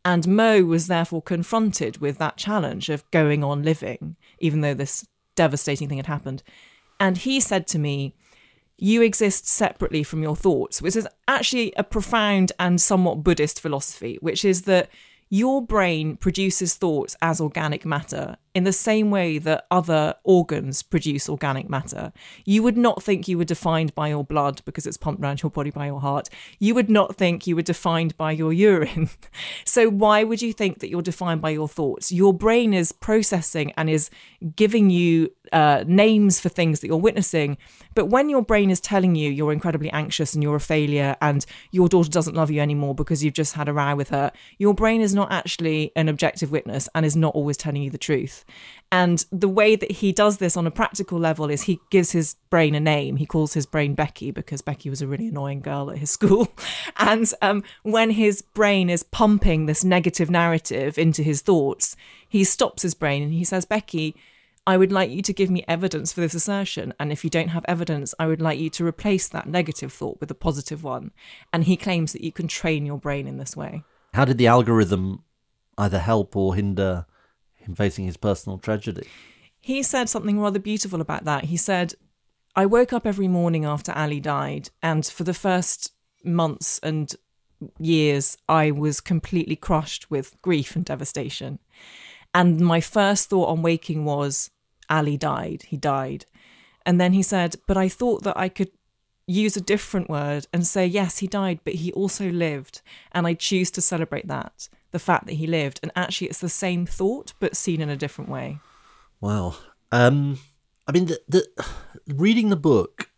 And 0.06 0.26
Mo 0.30 0.64
was 0.64 0.88
therefore 0.88 1.22
confronted 1.22 1.98
with 1.98 2.20
that 2.20 2.38
challenge 2.38 2.88
of 2.88 3.04
going 3.12 3.44
on 3.44 3.64
living, 3.64 4.16
even 4.40 4.62
though 4.62 4.74
this 4.74 5.06
devastating 5.36 5.90
thing 5.90 5.98
had 5.98 6.06
happened. 6.06 6.42
And 7.02 7.18
he 7.18 7.42
said 7.42 7.68
to 7.68 7.80
me, 7.80 8.16
You 8.78 9.02
exist 9.02 9.46
separately 9.46 10.04
from 10.04 10.24
your 10.24 10.38
thoughts, 10.38 10.82
which 10.82 10.96
is 10.96 11.06
actually 11.28 11.74
a 11.76 11.84
profound 11.84 12.54
and 12.58 12.80
somewhat 12.80 13.26
Buddhist 13.26 13.60
philosophy, 13.60 14.18
which 14.22 14.46
is 14.46 14.62
that 14.62 14.90
your 15.30 15.62
brain 15.62 16.16
produces 16.16 16.76
thoughts 16.76 17.16
as 17.22 17.42
organic 17.42 17.86
matter 17.86 18.38
in 18.58 18.64
the 18.64 18.74
same 18.74 19.12
way 19.12 19.38
that 19.38 19.68
other 19.70 20.16
organs 20.24 20.82
produce 20.82 21.30
organic 21.30 21.70
matter. 21.70 22.12
You 22.44 22.64
would 22.64 22.76
not 22.76 23.04
think 23.04 23.28
you 23.28 23.38
were 23.38 23.44
defined 23.44 23.94
by 23.94 24.08
your 24.08 24.24
blood 24.24 24.64
because 24.66 24.88
it's 24.88 24.98
pumped 24.98 25.22
around 25.22 25.44
your 25.44 25.52
body 25.52 25.70
by 25.70 25.86
your 25.86 26.02
heart. 26.02 26.28
You 26.58 26.74
would 26.74 26.90
not 26.90 27.18
think 27.18 27.46
you 27.46 27.56
were 27.56 27.62
defined 27.62 28.18
by 28.18 28.32
your 28.32 28.52
urine. 28.52 29.12
so, 29.64 29.92
why 29.92 30.24
would 30.24 30.42
you 30.42 30.54
think 30.54 30.80
that 30.80 30.90
you're 30.90 31.04
defined 31.04 31.40
by 31.40 31.52
your 31.52 31.68
thoughts? 31.68 32.12
Your 32.12 32.34
brain 32.34 32.74
is 32.74 32.92
processing 32.92 33.74
and 33.78 33.92
is 33.92 34.10
giving 34.56 34.90
you 34.90 35.30
uh, 35.54 35.84
names 35.88 36.40
for 36.40 36.50
things 36.50 36.80
that 36.80 36.88
you're 36.88 36.98
witnessing. 36.98 37.58
But 37.94 38.08
when 38.08 38.28
your 38.30 38.42
brain 38.42 38.70
is 38.70 38.80
telling 38.80 39.16
you 39.16 39.32
you're 39.32 39.54
incredibly 39.54 39.90
anxious 39.92 40.34
and 40.34 40.44
you're 40.44 40.56
a 40.56 40.60
failure 40.60 41.16
and 41.22 41.46
your 41.72 41.88
daughter 41.88 42.10
doesn't 42.10 42.36
love 42.36 42.52
you 42.52 42.62
anymore 42.62 42.96
because 42.96 43.24
you've 43.24 43.34
just 43.34 43.54
had 43.54 43.70
a 43.70 43.74
row 43.74 43.96
with 43.96 44.10
her, 44.10 44.32
your 44.58 44.74
brain 44.74 45.02
is 45.02 45.14
not 45.14 45.32
actually 45.32 45.92
an 45.96 46.10
objective 46.10 46.52
witness 46.52 46.90
and 46.96 47.06
is 47.06 47.16
not 47.16 47.36
always 47.36 47.58
telling 47.58 47.84
you 47.84 47.90
the 47.90 47.98
truth. 47.98 48.46
And 48.92 49.26
the 49.32 49.50
way 49.50 49.76
that 49.76 49.92
he 49.92 50.12
does 50.12 50.38
this 50.38 50.56
on 50.56 50.66
a 50.66 50.72
practical 50.72 51.20
level 51.20 51.50
is 51.50 51.64
he 51.64 51.80
gives 51.90 52.12
his 52.12 52.36
brain 52.50 52.74
a 52.74 52.80
name. 52.80 53.18
He 53.18 53.26
calls 53.26 53.54
his 53.54 53.66
brain 53.66 53.96
Becky 53.96 54.32
because 54.32 54.62
Becky 54.62 54.90
was 54.90 55.02
a 55.02 55.08
really 55.08 55.28
annoying 55.28 55.60
girl 55.60 55.92
at 55.92 55.98
his 55.98 56.12
school. 56.18 56.48
And 56.96 57.32
um, 57.42 57.64
when 57.84 58.12
his 58.12 58.42
brain 58.42 58.90
is 58.90 59.04
pumping 59.04 59.66
this 59.66 59.84
negative 59.84 60.30
narrative 60.30 60.98
into 60.98 61.22
his 61.22 61.42
thoughts, 61.42 61.96
he 62.28 62.44
stops 62.44 62.82
his 62.84 62.94
brain 62.94 63.24
and 63.24 63.34
he 63.34 63.44
says, 63.44 63.66
Becky, 63.66 64.16
I 64.66 64.76
would 64.76 64.92
like 64.92 65.10
you 65.10 65.22
to 65.22 65.34
give 65.34 65.50
me 65.50 65.64
evidence 65.68 66.12
for 66.12 66.20
this 66.20 66.34
assertion. 66.34 66.94
And 67.00 67.12
if 67.12 67.24
you 67.24 67.30
don't 67.30 67.50
have 67.50 67.64
evidence, 67.70 68.14
I 68.20 68.28
would 68.28 68.42
like 68.42 68.60
you 68.60 68.70
to 68.72 68.86
replace 68.86 69.30
that 69.30 69.48
negative 69.48 69.94
thought 69.94 70.20
with 70.20 70.30
a 70.30 70.36
positive 70.36 70.84
one. 70.84 71.12
And 71.54 71.64
he 71.64 71.78
claims 71.78 72.12
that 72.12 72.24
you 72.24 72.34
can 72.34 72.50
train 72.50 72.86
your 72.86 72.98
brain 72.98 73.28
in 73.28 73.38
this 73.38 73.56
way. 73.56 73.84
How 74.14 74.26
did 74.26 74.38
the 74.38 74.48
algorithm 74.48 75.24
either 75.78 76.00
help 76.00 76.36
or 76.36 76.56
hinder 76.56 77.06
him 77.68 77.76
facing 77.76 78.06
his 78.06 78.18
personal 78.18 78.58
tragedy? 78.58 79.08
He 79.60 79.84
said 79.84 80.10
something 80.10 80.40
rather 80.40 80.60
beautiful 80.60 81.02
about 81.02 81.26
that. 81.26 81.46
He 81.46 81.58
said, 81.58 81.94
I 82.56 82.66
woke 82.66 82.94
up 82.94 83.06
every 83.06 83.28
morning 83.28 83.66
after 83.66 83.92
Ali 83.92 84.20
died, 84.20 84.70
and 84.82 85.06
for 85.06 85.24
the 85.24 85.34
first 85.34 85.94
months 86.24 86.80
and 86.82 87.14
years, 87.80 88.38
I 88.48 88.72
was 88.72 89.02
completely 89.02 89.56
crushed 89.56 90.10
with 90.10 90.42
grief 90.42 90.76
and 90.76 90.86
devastation. 90.86 91.60
And 92.34 92.60
my 92.60 92.82
first 92.82 93.30
thought 93.30 93.50
on 93.50 93.62
waking 93.62 94.06
was, 94.06 94.52
Ali 94.90 95.18
died, 95.18 95.64
he 95.68 95.78
died. 95.78 96.26
And 96.86 97.02
then 97.02 97.14
he 97.14 97.24
said, 97.24 97.56
But 97.68 97.78
I 97.78 97.90
thought 97.90 98.24
that 98.24 98.38
I 98.38 98.50
could 98.50 98.72
use 99.28 99.58
a 99.58 99.62
different 99.62 100.10
word 100.10 100.48
and 100.54 100.66
say, 100.66 100.86
Yes, 100.86 101.20
he 101.20 101.28
died, 101.28 101.60
but 101.64 101.76
he 101.76 101.92
also 101.92 102.30
lived. 102.30 102.82
And 103.12 103.28
I 103.28 103.34
choose 103.34 103.70
to 103.72 103.82
celebrate 103.82 104.28
that, 104.28 104.70
the 104.92 105.00
fact 105.00 105.26
that 105.28 105.34
he 105.34 105.48
lived. 105.48 105.80
And 105.84 105.92
actually, 105.96 106.28
it's 106.28 106.40
the 106.40 106.50
same 106.50 106.86
thought, 106.86 107.34
but 107.40 107.56
seen 107.56 107.82
in 107.82 107.90
a 107.90 107.98
different 107.98 108.30
way. 108.30 108.60
Wow. 109.22 109.56
Um, 109.92 110.40
I 110.88 110.92
mean, 110.92 111.06
the, 111.06 111.20
the 111.28 111.48
reading 112.08 112.50
the 112.50 112.56
book, 112.56 113.10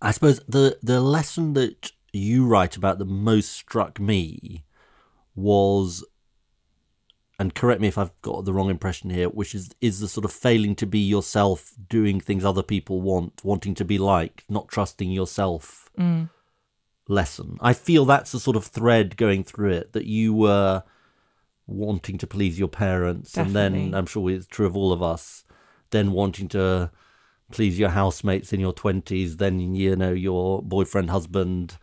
I 0.00 0.10
suppose 0.10 0.40
the 0.48 0.78
the 0.82 1.00
lesson 1.00 1.52
that 1.54 1.92
you 2.12 2.46
write 2.46 2.76
about 2.76 2.98
that 2.98 3.04
most 3.06 3.52
struck 3.52 3.98
me 4.00 4.64
was 5.34 6.04
and 7.38 7.54
correct 7.54 7.80
me 7.80 7.88
if 7.88 7.98
I've 7.98 8.12
got 8.22 8.44
the 8.44 8.52
wrong 8.52 8.70
impression 8.70 9.10
here, 9.10 9.28
which 9.28 9.54
is 9.54 9.70
is 9.80 10.00
the 10.00 10.08
sort 10.08 10.24
of 10.24 10.32
failing 10.32 10.74
to 10.76 10.86
be 10.86 10.98
yourself, 10.98 11.72
doing 11.88 12.20
things 12.20 12.44
other 12.44 12.62
people 12.62 13.00
want, 13.00 13.44
wanting 13.44 13.74
to 13.76 13.84
be 13.84 13.98
like, 13.98 14.44
not 14.48 14.68
trusting 14.68 15.10
yourself 15.10 15.82
Mm. 15.98 16.30
Lesson. 17.08 17.58
I 17.60 17.72
feel 17.72 18.04
that's 18.04 18.32
the 18.32 18.40
sort 18.40 18.56
of 18.56 18.64
thread 18.64 19.16
going 19.16 19.44
through 19.44 19.72
it 19.72 19.92
that 19.92 20.06
you 20.06 20.32
were 20.32 20.82
wanting 21.66 22.18
to 22.18 22.26
please 22.26 22.58
your 22.58 22.68
parents, 22.68 23.36
and 23.36 23.54
then 23.54 23.94
I'm 23.94 24.06
sure 24.06 24.30
it's 24.30 24.46
true 24.46 24.66
of 24.66 24.76
all 24.76 24.92
of 24.92 25.02
us, 25.02 25.44
then 25.90 26.12
wanting 26.12 26.48
to 26.48 26.90
please 27.50 27.78
your 27.78 27.90
housemates 27.90 28.52
in 28.52 28.60
your 28.60 28.72
twenties, 28.72 29.36
then 29.36 29.60
you 29.60 29.94
know 29.96 30.12
your 30.12 30.62
boyfriend, 30.62 31.10
husband. 31.10 31.78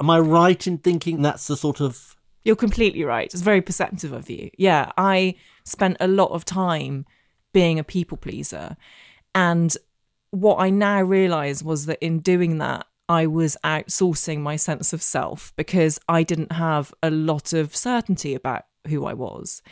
Am 0.00 0.10
I 0.10 0.18
right 0.18 0.66
in 0.66 0.78
thinking 0.78 1.22
that's 1.22 1.46
the 1.46 1.56
sort 1.56 1.80
of 1.80 2.16
You're 2.44 2.56
completely 2.56 3.02
right. 3.02 3.32
It's 3.32 3.42
very 3.42 3.62
perceptive 3.62 4.12
of 4.12 4.30
you. 4.30 4.50
Yeah, 4.56 4.92
I 4.96 5.34
spent 5.64 5.96
a 5.98 6.06
lot 6.06 6.30
of 6.30 6.44
time 6.44 7.06
being 7.52 7.78
a 7.78 7.84
people 7.84 8.16
pleaser. 8.16 8.76
And 9.34 9.76
what 10.30 10.56
I 10.56 10.70
now 10.70 11.02
realize 11.02 11.64
was 11.64 11.86
that 11.86 12.04
in 12.04 12.20
doing 12.20 12.58
that, 12.58 12.86
I 13.08 13.26
was 13.26 13.56
outsourcing 13.64 14.40
my 14.40 14.56
sense 14.56 14.92
of 14.92 15.02
self 15.02 15.52
because 15.56 15.98
I 16.08 16.22
didn't 16.22 16.52
have 16.52 16.92
a 17.02 17.10
lot 17.10 17.52
of 17.52 17.76
certainty 17.76 18.34
about 18.34 18.64
who 18.88 19.06
I 19.06 19.14
was. 19.14 19.62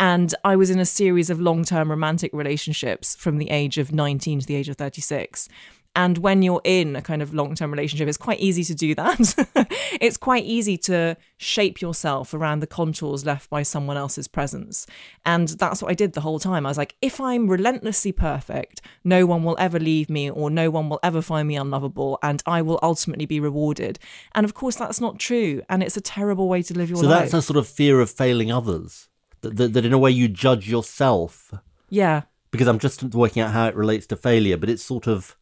And 0.00 0.34
I 0.44 0.56
was 0.56 0.70
in 0.70 0.78
a 0.78 0.86
series 0.86 1.28
of 1.28 1.40
long 1.40 1.62
term 1.62 1.90
romantic 1.90 2.32
relationships 2.32 3.14
from 3.16 3.36
the 3.36 3.50
age 3.50 3.76
of 3.76 3.92
19 3.92 4.40
to 4.40 4.46
the 4.46 4.56
age 4.56 4.68
of 4.68 4.76
36. 4.76 5.48
And 5.96 6.18
when 6.18 6.42
you're 6.42 6.60
in 6.62 6.94
a 6.94 7.02
kind 7.02 7.20
of 7.20 7.34
long 7.34 7.56
term 7.56 7.72
relationship, 7.72 8.06
it's 8.06 8.16
quite 8.16 8.38
easy 8.38 8.62
to 8.62 8.74
do 8.76 8.94
that. 8.94 9.34
it's 10.00 10.16
quite 10.16 10.44
easy 10.44 10.76
to 10.78 11.16
shape 11.36 11.80
yourself 11.80 12.32
around 12.32 12.60
the 12.60 12.68
contours 12.68 13.26
left 13.26 13.50
by 13.50 13.64
someone 13.64 13.96
else's 13.96 14.28
presence. 14.28 14.86
And 15.26 15.48
that's 15.48 15.82
what 15.82 15.90
I 15.90 15.94
did 15.94 16.12
the 16.12 16.20
whole 16.20 16.38
time. 16.38 16.64
I 16.64 16.68
was 16.68 16.78
like, 16.78 16.94
if 17.02 17.20
I'm 17.20 17.48
relentlessly 17.48 18.12
perfect, 18.12 18.80
no 19.02 19.26
one 19.26 19.42
will 19.42 19.56
ever 19.58 19.80
leave 19.80 20.08
me 20.08 20.30
or 20.30 20.48
no 20.48 20.70
one 20.70 20.88
will 20.88 21.00
ever 21.02 21.20
find 21.20 21.48
me 21.48 21.56
unlovable 21.56 22.20
and 22.22 22.40
I 22.46 22.62
will 22.62 22.78
ultimately 22.84 23.26
be 23.26 23.40
rewarded. 23.40 23.98
And 24.32 24.44
of 24.44 24.54
course, 24.54 24.76
that's 24.76 25.00
not 25.00 25.18
true. 25.18 25.60
And 25.68 25.82
it's 25.82 25.96
a 25.96 26.00
terrible 26.00 26.48
way 26.48 26.62
to 26.62 26.74
live 26.74 26.88
your 26.88 26.98
so 26.98 27.08
life. 27.08 27.14
So 27.16 27.20
that's 27.20 27.34
a 27.34 27.42
sort 27.42 27.56
of 27.56 27.66
fear 27.66 28.00
of 28.00 28.10
failing 28.10 28.52
others. 28.52 29.08
That, 29.40 29.56
that, 29.56 29.72
that 29.72 29.84
in 29.84 29.92
a 29.92 29.98
way 29.98 30.10
you 30.10 30.28
judge 30.28 30.68
yourself 30.68 31.52
yeah. 31.88 32.22
because 32.50 32.68
I'm 32.68 32.78
just 32.78 33.02
working 33.02 33.42
out 33.42 33.52
how 33.52 33.66
it 33.66 33.74
relates 33.74 34.06
to 34.08 34.16
failure, 34.16 34.58
but 34.58 34.68
it's 34.68 34.82
sort 34.82 35.08
of 35.08 35.34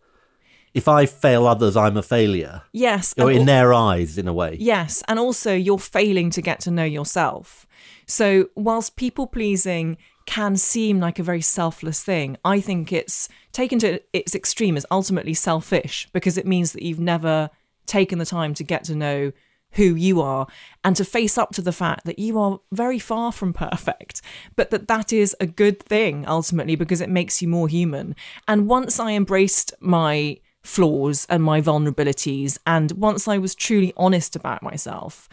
if 0.75 0.89
I 0.89 1.07
fail 1.07 1.47
others, 1.47 1.77
I'm 1.77 1.97
a 1.97 2.03
failure. 2.03 2.63
Yes. 2.73 3.15
Or 3.19 3.31
in 3.31 3.41
al- 3.41 3.45
their 3.47 3.75
eyes, 3.75 4.19
in 4.19 4.29
a 4.29 4.33
way. 4.33 4.57
Yes, 4.61 5.03
and 5.09 5.19
also 5.19 5.55
you're 5.55 5.79
failing 5.79 6.31
to 6.31 6.43
get 6.43 6.61
to 6.61 6.71
know 6.71 6.85
yourself. 6.85 7.67
So, 8.07 8.49
whilst 8.55 8.97
people 8.97 9.27
pleasing 9.27 9.97
can 10.27 10.57
seem 10.57 11.01
like 11.01 11.19
a 11.19 11.23
very 11.23 11.41
selfless 11.41 12.03
thing, 12.03 12.37
I 12.45 12.61
think 12.61 12.93
it's 12.93 13.29
taken 13.53 13.79
to 13.81 14.01
its 14.13 14.35
extreme 14.35 14.77
is 14.77 14.87
ultimately 14.91 15.35
selfish 15.35 16.09
because 16.13 16.37
it 16.37 16.47
means 16.47 16.73
that 16.73 16.83
you've 16.83 17.01
never 17.01 17.51
taken 17.87 18.19
the 18.19 18.27
time 18.27 18.55
to 18.55 18.63
get 18.63 18.85
to 18.85 18.95
know 18.95 19.33
who 19.73 19.95
you 19.95 20.21
are 20.21 20.47
and 20.85 20.97
to 20.97 21.05
face 21.05 21.37
up 21.37 21.53
to 21.53 21.63
the 21.63 21.73
fact 21.73 22.05
that 22.05 22.19
you 22.19 22.39
are 22.39 22.61
very 22.73 22.99
far 22.99 23.33
from 23.33 23.53
perfect 23.69 24.23
but 24.57 24.71
that 24.71 24.89
that 24.89 25.13
is 25.13 25.37
a 25.41 25.47
good 25.47 25.83
thing 25.83 26.27
ultimately 26.27 26.77
because 26.77 27.01
it 27.01 27.11
makes 27.11 27.43
you 27.43 27.49
more 27.49 27.69
human 27.69 28.17
and 28.47 28.67
once 28.67 28.99
i 28.99 29.13
embraced 29.13 29.75
my 29.81 30.39
flaws 30.69 31.27
and 31.31 31.43
my 31.43 31.61
vulnerabilities 31.61 32.59
and 32.67 32.93
once 32.93 33.27
i 33.27 33.39
was 33.39 33.55
truly 33.55 33.93
honest 33.97 34.37
about 34.37 34.63
myself 34.63 35.29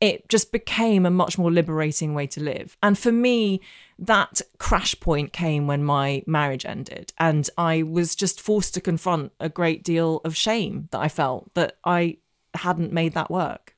it 0.00 0.28
just 0.28 0.52
became 0.52 1.06
a 1.06 1.10
much 1.10 1.38
more 1.38 1.50
liberating 1.50 2.12
way 2.12 2.26
to 2.26 2.42
live. 2.42 2.76
And 2.82 2.98
for 2.98 3.10
me, 3.12 3.60
that 3.98 4.42
crash 4.58 4.98
point 5.00 5.32
came 5.32 5.66
when 5.66 5.82
my 5.82 6.22
marriage 6.26 6.66
ended. 6.66 7.14
And 7.18 7.48
I 7.56 7.82
was 7.82 8.14
just 8.14 8.38
forced 8.40 8.74
to 8.74 8.82
confront 8.82 9.32
a 9.40 9.48
great 9.48 9.82
deal 9.82 10.20
of 10.24 10.36
shame 10.36 10.88
that 10.90 11.00
I 11.00 11.08
felt 11.08 11.52
that 11.54 11.78
I 11.84 12.18
hadn't 12.54 12.92
made 12.92 13.14
that 13.14 13.30
work. 13.30 13.74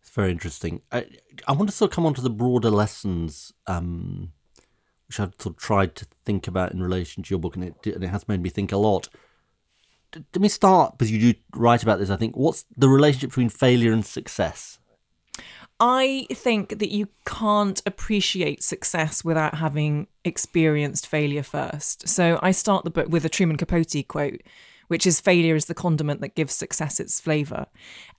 It's 0.00 0.10
very 0.10 0.30
interesting. 0.30 0.82
I, 0.92 1.06
I 1.48 1.52
want 1.52 1.70
to 1.70 1.76
sort 1.76 1.90
of 1.90 1.94
come 1.96 2.06
on 2.06 2.14
to 2.14 2.20
the 2.20 2.30
broader 2.30 2.70
lessons, 2.70 3.52
um, 3.66 4.32
which 5.08 5.18
I've 5.18 5.34
sort 5.40 5.56
of 5.56 5.60
tried 5.60 5.96
to 5.96 6.06
think 6.24 6.46
about 6.46 6.72
in 6.72 6.80
relation 6.80 7.24
to 7.24 7.30
your 7.30 7.40
book, 7.40 7.56
and 7.56 7.64
it, 7.64 7.74
and 7.86 8.04
it 8.04 8.08
has 8.08 8.28
made 8.28 8.42
me 8.42 8.50
think 8.50 8.70
a 8.70 8.76
lot. 8.76 9.08
Let 10.14 10.40
me 10.40 10.48
start, 10.48 10.96
because 10.96 11.10
you 11.10 11.32
do 11.32 11.38
write 11.54 11.82
about 11.82 11.98
this, 11.98 12.10
I 12.10 12.16
think. 12.16 12.36
What's 12.36 12.64
the 12.76 12.88
relationship 12.88 13.30
between 13.30 13.48
failure 13.48 13.92
and 13.92 14.04
success? 14.04 14.78
I 15.78 16.26
think 16.32 16.78
that 16.78 16.90
you 16.90 17.08
can't 17.26 17.82
appreciate 17.84 18.62
success 18.62 19.22
without 19.22 19.56
having 19.56 20.06
experienced 20.24 21.06
failure 21.06 21.42
first. 21.42 22.08
So 22.08 22.38
I 22.40 22.52
start 22.52 22.84
the 22.84 22.90
book 22.90 23.08
with 23.10 23.26
a 23.26 23.28
Truman 23.28 23.58
Capote 23.58 24.08
quote, 24.08 24.42
which 24.88 25.06
is 25.06 25.20
failure 25.20 25.54
is 25.54 25.66
the 25.66 25.74
condiment 25.74 26.22
that 26.22 26.34
gives 26.34 26.54
success 26.54 26.98
its 26.98 27.20
flavor. 27.20 27.66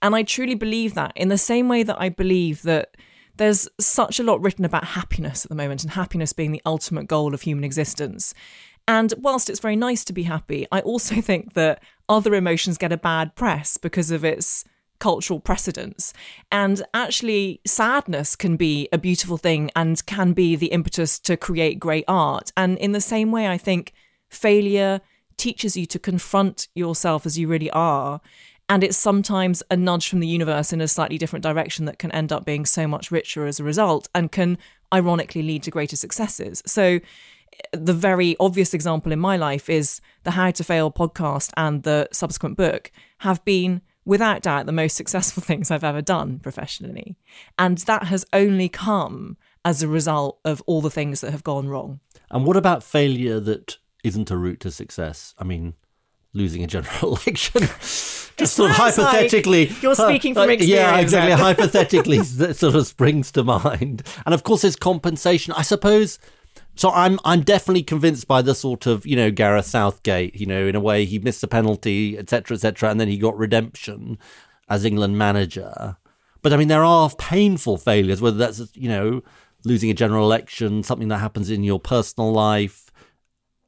And 0.00 0.14
I 0.14 0.22
truly 0.22 0.54
believe 0.54 0.94
that 0.94 1.12
in 1.16 1.30
the 1.30 1.38
same 1.38 1.68
way 1.68 1.82
that 1.82 2.00
I 2.00 2.10
believe 2.10 2.62
that 2.62 2.96
there's 3.38 3.68
such 3.80 4.20
a 4.20 4.24
lot 4.24 4.40
written 4.40 4.64
about 4.64 4.84
happiness 4.84 5.44
at 5.44 5.48
the 5.48 5.54
moment 5.54 5.82
and 5.82 5.92
happiness 5.92 6.32
being 6.32 6.52
the 6.52 6.62
ultimate 6.66 7.08
goal 7.08 7.34
of 7.34 7.42
human 7.42 7.64
existence. 7.64 8.34
And 8.88 9.12
whilst 9.18 9.50
it's 9.50 9.60
very 9.60 9.76
nice 9.76 10.02
to 10.04 10.12
be 10.12 10.24
happy, 10.24 10.66
I 10.72 10.80
also 10.80 11.20
think 11.20 11.52
that 11.52 11.80
other 12.08 12.34
emotions 12.34 12.78
get 12.78 12.90
a 12.90 12.96
bad 12.96 13.36
press 13.36 13.76
because 13.76 14.10
of 14.10 14.24
its 14.24 14.64
cultural 14.98 15.38
precedence. 15.38 16.12
And 16.50 16.82
actually, 16.92 17.60
sadness 17.64 18.34
can 18.34 18.56
be 18.56 18.88
a 18.92 18.98
beautiful 18.98 19.36
thing 19.36 19.70
and 19.76 20.04
can 20.06 20.32
be 20.32 20.56
the 20.56 20.68
impetus 20.68 21.20
to 21.20 21.36
create 21.36 21.78
great 21.78 22.04
art. 22.08 22.50
And 22.56 22.76
in 22.78 22.90
the 22.90 23.00
same 23.00 23.30
way, 23.30 23.46
I 23.46 23.58
think 23.58 23.92
failure 24.28 25.00
teaches 25.36 25.76
you 25.76 25.86
to 25.86 26.00
confront 26.00 26.66
yourself 26.74 27.26
as 27.26 27.38
you 27.38 27.46
really 27.46 27.70
are. 27.70 28.20
And 28.68 28.82
it's 28.82 28.96
sometimes 28.96 29.62
a 29.70 29.76
nudge 29.76 30.08
from 30.08 30.20
the 30.20 30.26
universe 30.26 30.72
in 30.72 30.80
a 30.80 30.88
slightly 30.88 31.16
different 31.16 31.42
direction 31.42 31.84
that 31.84 31.98
can 31.98 32.10
end 32.10 32.32
up 32.32 32.44
being 32.44 32.66
so 32.66 32.86
much 32.86 33.10
richer 33.10 33.46
as 33.46 33.60
a 33.60 33.64
result 33.64 34.08
and 34.14 34.32
can 34.32 34.58
ironically 34.92 35.42
lead 35.42 35.62
to 35.62 35.70
greater 35.70 35.96
successes. 35.96 36.62
So, 36.66 37.00
the 37.72 37.92
very 37.92 38.36
obvious 38.40 38.74
example 38.74 39.12
in 39.12 39.18
my 39.18 39.36
life 39.36 39.68
is 39.68 40.00
the 40.24 40.32
How 40.32 40.50
to 40.50 40.64
Fail 40.64 40.90
podcast 40.90 41.50
and 41.56 41.82
the 41.82 42.08
subsequent 42.12 42.56
book 42.56 42.90
have 43.18 43.44
been 43.44 43.82
without 44.04 44.42
doubt 44.42 44.66
the 44.66 44.72
most 44.72 44.96
successful 44.96 45.42
things 45.46 45.70
I've 45.70 45.84
ever 45.84 46.02
done 46.02 46.38
professionally. 46.38 47.16
And 47.58 47.78
that 47.78 48.04
has 48.04 48.24
only 48.32 48.68
come 48.68 49.36
as 49.64 49.82
a 49.82 49.88
result 49.88 50.38
of 50.44 50.62
all 50.66 50.80
the 50.80 50.90
things 50.90 51.20
that 51.20 51.30
have 51.30 51.44
gone 51.44 51.68
wrong. 51.68 52.00
And 52.30 52.46
what 52.46 52.56
about 52.56 52.82
failure 52.82 53.40
that 53.40 53.76
isn't 54.04 54.30
a 54.30 54.36
route 54.36 54.60
to 54.60 54.70
success? 54.70 55.34
I 55.38 55.44
mean, 55.44 55.74
losing 56.32 56.62
a 56.62 56.66
general 56.66 57.16
election. 57.26 57.62
Just 57.62 58.54
sort 58.54 58.70
of 58.70 58.76
sounds 58.76 58.98
like 58.98 59.06
hypothetically. 59.06 59.72
you're 59.82 59.96
speaking 59.96 60.32
from 60.32 60.48
Uh, 60.48 60.52
Yeah, 60.52 60.98
exactly. 60.98 61.32
Hypothetically, 61.44 62.18
that 62.18 62.56
sort 62.56 62.76
of 62.76 62.86
springs 62.86 63.32
to 63.32 63.42
mind. 63.42 64.04
And 64.24 64.32
of 64.32 64.44
course, 64.44 64.62
there's 64.62 64.76
compensation. 64.76 65.52
I 65.56 65.62
suppose. 65.62 66.18
So 66.78 66.90
I'm 66.92 67.18
I'm 67.24 67.40
definitely 67.42 67.82
convinced 67.82 68.28
by 68.28 68.40
the 68.40 68.54
sort 68.54 68.86
of 68.86 69.04
you 69.04 69.16
know 69.16 69.32
Gareth 69.32 69.66
Southgate. 69.66 70.36
You 70.36 70.46
know, 70.46 70.64
in 70.64 70.76
a 70.76 70.80
way, 70.80 71.04
he 71.04 71.18
missed 71.18 71.42
a 71.42 71.48
penalty, 71.48 72.16
etc., 72.16 72.54
etc., 72.54 72.88
and 72.88 73.00
then 73.00 73.08
he 73.08 73.18
got 73.18 73.36
redemption 73.36 74.16
as 74.68 74.84
England 74.84 75.18
manager. 75.18 75.96
But 76.40 76.52
I 76.52 76.56
mean, 76.56 76.68
there 76.68 76.84
are 76.84 77.10
painful 77.18 77.78
failures, 77.78 78.22
whether 78.22 78.36
that's 78.36 78.62
you 78.76 78.88
know 78.88 79.22
losing 79.64 79.90
a 79.90 79.94
general 79.94 80.24
election, 80.24 80.84
something 80.84 81.08
that 81.08 81.18
happens 81.18 81.50
in 81.50 81.64
your 81.64 81.80
personal 81.80 82.30
life. 82.30 82.92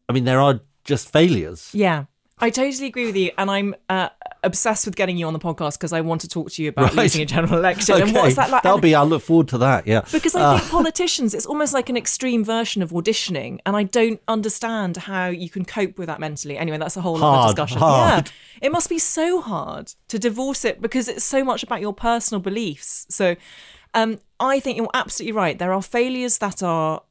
I 0.09 0.13
mean, 0.13 0.25
there 0.25 0.41
are 0.41 0.61
just 0.85 1.13
failures. 1.13 1.71
Yeah. 1.75 2.05
I 2.41 2.51
totally 2.51 2.87
agree 2.87 3.07
with 3.07 3.17
you, 3.17 3.31
and 3.37 3.51
I'm 3.51 3.75
uh, 3.89 4.09
obsessed 4.43 4.87
with 4.87 4.97
getting 4.97 5.17
you 5.17 5.27
on 5.27 5.33
the 5.33 5.39
podcast 5.39 5.75
because 5.75 5.93
I 5.93 6.01
want 6.01 6.23
to 6.23 6.29
talk 6.29 6.51
to 6.53 6.63
you 6.63 6.71
about 6.71 6.87
Right. 6.95 6.95
losing 7.05 7.21
a 7.23 7.27
general 7.27 7.59
election 7.59 8.01
and 8.01 8.15
what's 8.15 8.37
that 8.37 8.51
like. 8.51 8.63
That'll 8.63 8.77
and- 8.79 8.83
be. 8.83 8.95
I'll 8.95 9.07
look 9.07 9.23
forward 9.23 9.49
to 9.49 9.59
that. 9.59 9.87
Yeah. 9.87 10.03
Because 10.11 10.35
I 10.35 10.59
think 10.59 10.71
politicians, 10.79 11.35
it's 11.35 11.47
almost 11.47 11.75
like 11.75 11.89
an 11.91 11.97
extreme 11.97 12.43
version 12.45 12.83
of 12.83 12.91
auditioning, 12.91 13.59
and 13.67 13.77
I 13.77 13.83
don't 13.83 14.21
understand 14.29 14.97
how 14.97 15.27
you 15.29 15.51
can 15.51 15.65
cope 15.65 15.99
with 15.99 16.07
that 16.07 16.21
mentally. 16.21 16.57
Anyway, 16.57 16.79
that's 16.79 16.97
a 16.97 17.01
whole 17.03 17.23
other 17.23 17.49
discussion. 17.49 17.79
hard. 17.79 18.27
Yeah, 18.29 18.67
it 18.69 18.73
must 18.73 18.89
be 18.89 18.99
so 18.99 19.41
hard 19.41 19.93
to 20.09 20.19
divorce 20.19 20.65
it 20.65 20.81
because 20.81 21.09
it's 21.09 21.25
so 21.25 21.45
much 21.45 21.63
about 21.63 21.81
your 21.81 21.93
personal 21.95 22.41
beliefs. 22.41 23.07
So, 23.11 23.37
um, 23.93 24.19
I 24.39 24.61
think 24.61 24.79
you're 24.79 24.89
absolutely 24.95 25.33
right. 25.33 25.59
There 25.59 25.73
are 25.73 25.83
failures 25.83 26.39
that 26.39 26.63
are 26.63 27.03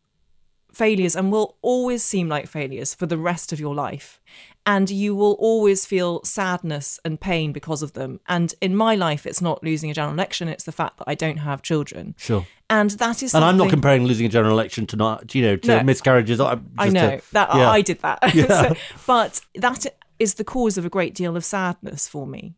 failures 0.71 1.15
and 1.15 1.31
will 1.31 1.57
always 1.61 2.03
seem 2.03 2.29
like 2.29 2.47
failures 2.47 2.93
for 2.93 3.05
the 3.07 3.17
rest 3.17 3.51
of 3.51 3.59
your 3.59 3.73
life. 3.73 4.19
And 4.65 4.89
you 4.89 5.15
will 5.15 5.33
always 5.39 5.85
feel 5.85 6.23
sadness 6.23 6.99
and 7.03 7.19
pain 7.19 7.51
because 7.53 7.81
of 7.81 7.93
them. 7.93 8.19
And 8.27 8.53
in 8.61 8.75
my 8.75 8.93
life, 8.93 9.25
it's 9.25 9.41
not 9.41 9.63
losing 9.63 9.89
a 9.89 9.93
general 9.95 10.13
election, 10.13 10.47
it's 10.47 10.63
the 10.65 10.71
fact 10.71 10.97
that 10.97 11.05
I 11.07 11.15
don't 11.15 11.37
have 11.37 11.61
children. 11.63 12.13
Sure. 12.17 12.45
And 12.69 12.91
that 12.91 13.23
is 13.23 13.33
And 13.33 13.43
I'm 13.43 13.57
not 13.57 13.69
comparing 13.69 14.05
losing 14.05 14.27
a 14.27 14.29
general 14.29 14.51
election 14.53 14.85
to 14.87 14.95
not, 14.95 15.33
you 15.33 15.41
know, 15.41 15.55
to 15.55 15.77
No. 15.77 15.83
miscarriages. 15.83 16.39
I 16.39 16.55
know 16.89 17.09
a- 17.09 17.21
that 17.31 17.49
yeah. 17.55 17.69
I 17.71 17.81
did 17.81 17.99
that. 18.01 18.19
Yeah. 18.35 18.45
So- 18.69 18.75
but 19.07 19.41
that 19.55 19.87
is 20.19 20.35
the 20.35 20.43
cause 20.43 20.77
of 20.77 20.85
a 20.85 20.89
great 20.89 21.15
deal 21.15 21.35
of 21.35 21.43
sadness 21.45 22.07
for 22.07 22.27
me. 22.27 22.53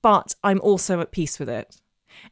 But 0.00 0.34
I'm 0.42 0.60
also 0.62 1.00
at 1.00 1.10
peace 1.10 1.38
with 1.38 1.48
it. 1.50 1.76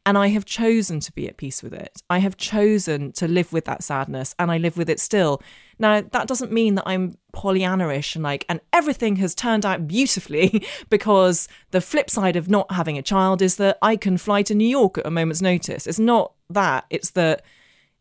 And 0.04 0.16
I 0.16 0.28
have 0.28 0.45
chosen 0.45 1.00
to 1.00 1.12
be 1.12 1.28
at 1.28 1.37
peace 1.37 1.62
with 1.62 1.73
it. 1.73 2.02
I 2.09 2.18
have 2.18 2.37
chosen 2.37 3.12
to 3.12 3.28
live 3.28 3.52
with 3.52 3.64
that 3.66 3.83
sadness 3.83 4.35
and 4.38 4.50
I 4.50 4.59
live 4.59 4.76
with 4.76 4.90
it 4.90 5.00
still. 5.00 5.42
Now, 5.78 6.00
that 6.00 6.26
doesn't 6.26 6.52
mean 6.52 6.76
that 6.76 6.85
I'm 6.87 7.18
Pollyanna-ish 7.33 8.14
and 8.14 8.23
like, 8.23 8.45
and 8.49 8.61
everything 8.73 9.16
has 9.16 9.35
turned 9.35 9.66
out 9.66 9.87
beautifully 9.87 10.66
because 10.90 11.49
the 11.71 11.80
flip 11.80 12.11
side 12.11 12.37
of 12.37 12.49
not 12.49 12.73
having 12.73 12.99
a 12.99 13.02
child 13.02 13.42
is 13.42 13.56
that 13.56 13.78
I 13.83 13.97
can 13.97 14.18
fly 14.18 14.42
to 14.42 14.54
New 14.54 14.68
York 14.68 14.99
at 14.99 15.06
a 15.06 15.11
moment's 15.11 15.42
notice. 15.42 15.87
It's 15.87 15.99
not 15.99 16.33
that. 16.50 16.87
It's 16.90 17.11
that 17.11 17.42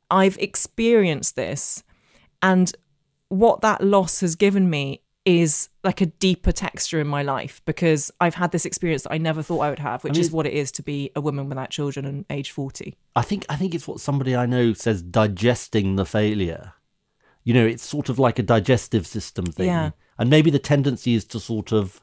I've 0.09 0.37
experienced 0.37 1.35
this 1.35 1.83
and 2.41 2.71
what 3.29 3.61
that 3.61 3.83
loss 3.83 4.21
has 4.21 4.35
given 4.35 4.69
me 4.69 5.01
is 5.25 5.69
like 5.83 6.01
a 6.01 6.05
deeper 6.05 6.51
texture 6.51 6.99
in 6.99 7.07
my 7.07 7.23
life 7.23 7.61
because 7.65 8.11
I've 8.21 8.35
had 8.35 8.51
this 8.51 8.65
experience 8.65 9.03
that 9.03 9.11
I 9.11 9.17
never 9.17 9.41
thought 9.41 9.59
I 9.59 9.69
would 9.71 9.79
have, 9.79 10.03
which 10.03 10.11
I 10.11 10.13
mean- 10.13 10.21
is 10.21 10.31
what 10.31 10.45
it 10.45 10.53
is 10.53 10.71
to 10.73 10.83
be 10.83 11.11
a 11.15 11.21
woman 11.21 11.49
without 11.49 11.71
children 11.71 12.05
and 12.05 12.25
age 12.29 12.51
40. 12.51 12.95
I 13.15 13.21
think 13.23 13.45
I 13.49 13.55
think 13.55 13.73
it's 13.73 13.87
what 13.87 13.99
somebody 13.99 14.35
I 14.35 14.45
know 14.45 14.73
says 14.73 15.01
digesting 15.01 15.95
the 15.95 16.05
failure. 16.05 16.73
You 17.43 17.53
know, 17.53 17.65
it's 17.65 17.83
sort 17.83 18.09
of 18.09 18.19
like 18.19 18.39
a 18.39 18.43
digestive 18.43 19.05
system 19.05 19.45
thing. 19.45 19.67
Yeah. 19.67 19.91
And 20.17 20.29
maybe 20.29 20.49
the 20.49 20.59
tendency 20.59 21.15
is 21.15 21.25
to 21.25 21.39
sort 21.39 21.71
of 21.71 22.01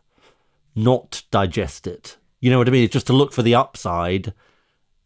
not 0.75 1.23
digest 1.31 1.87
it. 1.87 2.17
You 2.41 2.51
know 2.51 2.59
what 2.59 2.69
I 2.69 2.73
mean? 2.73 2.85
It's 2.85 2.93
just 2.93 3.07
to 3.07 3.13
look 3.13 3.33
for 3.33 3.43
the 3.43 3.55
upside. 3.55 4.35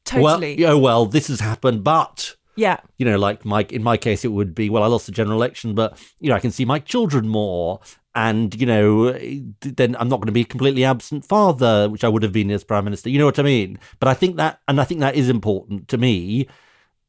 Totally. 0.05 0.57
Well, 0.63 0.73
oh 0.73 0.79
well, 0.79 1.07
this 1.07 1.29
has 1.29 1.41
happened, 1.41 1.85
but 1.85 2.37
yeah. 2.57 2.79
you 2.97 3.05
know, 3.05 3.19
like 3.19 3.45
Mike 3.45 3.73
in 3.73 3.83
my 3.83 3.97
case, 3.97 4.25
it 4.25 4.33
would 4.33 4.55
be 4.55 4.71
well, 4.71 4.83
I 4.83 4.87
lost 4.87 5.07
the 5.07 5.13
general 5.13 5.37
election, 5.37 5.75
but 5.75 5.99
you 6.19 6.31
know, 6.31 6.37
I 6.37 6.41
can 6.41 6.51
see 6.51 6.65
my 6.65 6.79
children 6.79 7.29
more, 7.29 7.81
and 8.17 8.59
you 8.59 8.67
know, 8.67 9.13
then 9.61 9.95
I'm 10.01 10.09
not 10.09 10.17
going 10.17 10.27
to 10.27 10.33
be 10.33 10.41
a 10.41 10.47
completely 10.47 10.85
absent 10.85 11.27
father, 11.27 11.89
which 11.89 12.03
I 12.03 12.09
would 12.09 12.23
have 12.23 12.33
been 12.33 12.51
as 12.51 12.65
prime 12.65 12.85
minister. 12.85 13.11
You 13.11 13.19
know 13.19 13.27
what 13.27 13.39
I 13.39 13.43
mean? 13.43 13.79
But 14.01 14.09
I 14.09 14.15
think 14.15 14.37
that, 14.37 14.59
and 14.67 14.81
I 14.81 14.85
think 14.85 15.01
that 15.01 15.15
is 15.15 15.29
important 15.29 15.87
to 15.89 15.99
me, 15.99 16.49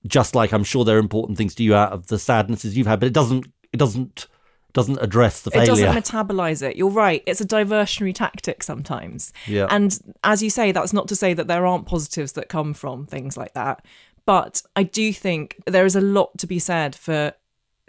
just 0.05 0.35
like 0.35 0.51
I'm 0.51 0.65
sure 0.65 0.83
there 0.83 0.97
are 0.97 0.99
important 0.99 1.37
things 1.37 1.55
to 1.55 1.63
you 1.63 1.73
out 1.73 1.93
of 1.93 2.07
the 2.07 2.19
sadnesses 2.19 2.77
you've 2.77 2.87
had, 2.87 2.99
but 2.99 3.07
it 3.07 3.13
doesn't, 3.13 3.47
it 3.71 3.77
doesn't, 3.77 4.27
doesn't 4.73 5.01
address 5.01 5.41
the 5.41 5.51
failure. 5.51 5.63
It 5.63 5.75
doesn't 5.77 6.03
metabolize 6.03 6.61
it. 6.61 6.75
You're 6.75 6.89
right. 6.89 7.23
It's 7.25 7.39
a 7.39 7.47
diversionary 7.47 8.13
tactic 8.13 8.61
sometimes. 8.61 9.31
Yeah. 9.47 9.67
And 9.69 9.97
as 10.25 10.43
you 10.43 10.49
say, 10.49 10.73
that's 10.73 10.91
not 10.91 11.07
to 11.07 11.15
say 11.15 11.33
that 11.33 11.47
there 11.47 11.65
aren't 11.65 11.85
positives 11.85 12.33
that 12.33 12.49
come 12.49 12.73
from 12.73 13.05
things 13.05 13.37
like 13.37 13.53
that. 13.53 13.83
But 14.25 14.61
I 14.75 14.83
do 14.83 15.13
think 15.13 15.55
there 15.65 15.85
is 15.85 15.95
a 15.95 16.01
lot 16.01 16.37
to 16.39 16.47
be 16.47 16.59
said 16.59 16.95
for 16.95 17.33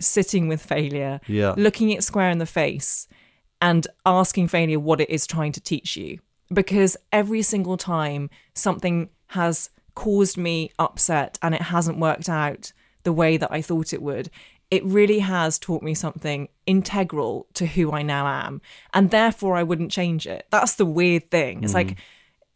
sitting 0.00 0.48
with 0.48 0.62
failure, 0.62 1.20
Yeah. 1.26 1.54
looking 1.56 1.90
it 1.90 2.04
square 2.04 2.30
in 2.30 2.38
the 2.38 2.46
face, 2.46 3.08
and 3.60 3.86
asking 4.06 4.48
failure 4.48 4.78
what 4.78 5.00
it 5.00 5.10
is 5.10 5.26
trying 5.26 5.52
to 5.52 5.60
teach 5.60 5.96
you. 5.96 6.18
Because 6.52 6.96
every 7.12 7.42
single 7.42 7.76
time 7.76 8.30
something 8.54 9.10
has 9.28 9.70
caused 9.94 10.36
me 10.38 10.70
upset 10.78 11.38
and 11.42 11.54
it 11.54 11.62
hasn't 11.62 11.98
worked 11.98 12.28
out 12.28 12.72
the 13.02 13.12
way 13.12 13.36
that 13.36 13.52
I 13.52 13.60
thought 13.60 13.92
it 13.92 14.00
would, 14.00 14.30
it 14.70 14.84
really 14.84 15.18
has 15.20 15.58
taught 15.58 15.82
me 15.82 15.94
something 15.94 16.48
integral 16.66 17.46
to 17.54 17.66
who 17.66 17.92
I 17.92 18.02
now 18.02 18.26
am. 18.26 18.60
And 18.94 19.10
therefore, 19.10 19.56
I 19.56 19.62
wouldn't 19.62 19.90
change 19.90 20.26
it. 20.26 20.46
That's 20.50 20.74
the 20.74 20.84
weird 20.84 21.30
thing. 21.30 21.64
It's 21.64 21.74
like, 21.74 21.88
mm-hmm. 21.88 22.00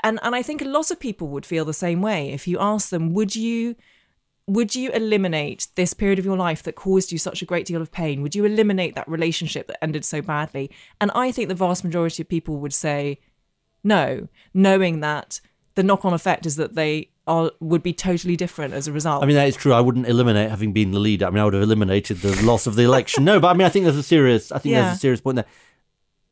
and, 0.04 0.20
and 0.22 0.34
I 0.34 0.42
think 0.42 0.62
a 0.62 0.66
lot 0.66 0.90
of 0.90 1.00
people 1.00 1.28
would 1.28 1.46
feel 1.46 1.64
the 1.64 1.72
same 1.72 2.02
way. 2.02 2.30
If 2.30 2.46
you 2.46 2.58
ask 2.61 2.90
them, 2.90 3.12
would 3.14 3.34
you 3.34 3.76
would 4.46 4.75
you 4.75 4.90
eliminate 4.90 5.68
this 5.76 5.94
period 5.94 6.18
of 6.18 6.25
your 6.25 6.37
life 6.37 6.62
that 6.64 6.75
caused 6.75 7.12
you 7.12 7.18
such 7.18 7.42
a 7.42 7.44
great 7.44 7.64
deal 7.66 7.80
of 7.80 7.92
pain? 7.92 8.22
Would 8.22 8.34
you 8.34 8.44
eliminate 8.44 8.94
that 8.96 9.08
relationship 9.08 9.68
that 9.68 9.82
ended 9.82 10.04
so 10.04 10.20
badly? 10.20 10.70
And 11.00 11.11
I 11.14 11.30
think 11.30 11.49
the 11.49 11.54
vast 11.54 11.84
majority 11.84 12.22
of 12.22 12.28
people 12.28 12.56
would 12.58 12.75
say 12.75 13.18
no, 13.84 14.28
knowing 14.54 15.00
that 15.00 15.40
the 15.75 15.82
knock 15.82 16.04
on 16.04 16.12
effect 16.12 16.44
is 16.46 16.56
that 16.56 16.75
they 16.75 17.08
are 17.26 17.52
would 17.61 17.82
be 17.84 17.92
totally 17.92 18.37
different 18.37 18.75
as 18.75 18.88
a 18.88 18.92
result. 18.92 19.22
I 19.22 19.26
mean, 19.26 19.37
that 19.37 19.46
is 19.46 19.54
true. 19.56 19.72
I 19.72 19.80
wouldn't 19.80 20.08
eliminate 20.08 20.50
having 20.50 20.72
been 20.72 20.90
the 20.90 20.99
leader. 20.99 21.26
I 21.26 21.30
mean, 21.30 21.38
I 21.38 21.44
would 21.44 21.54
have 21.54 21.62
eliminated 21.62 22.18
the 22.18 22.42
loss 22.44 22.66
of 22.66 22.75
the 22.75 22.82
election. 22.82 23.25
No, 23.25 23.38
but 23.38 23.49
I 23.49 23.52
mean, 23.54 23.64
I 23.66 23.68
think 23.70 23.84
there's 23.84 23.96
a 23.96 24.02
serious, 24.02 24.50
I 24.50 24.58
think 24.58 24.72
Yeah. 24.72 24.83
there's 24.83 24.96
a 24.96 25.00
serious 25.00 25.20
point 25.20 25.37
there. 25.37 25.46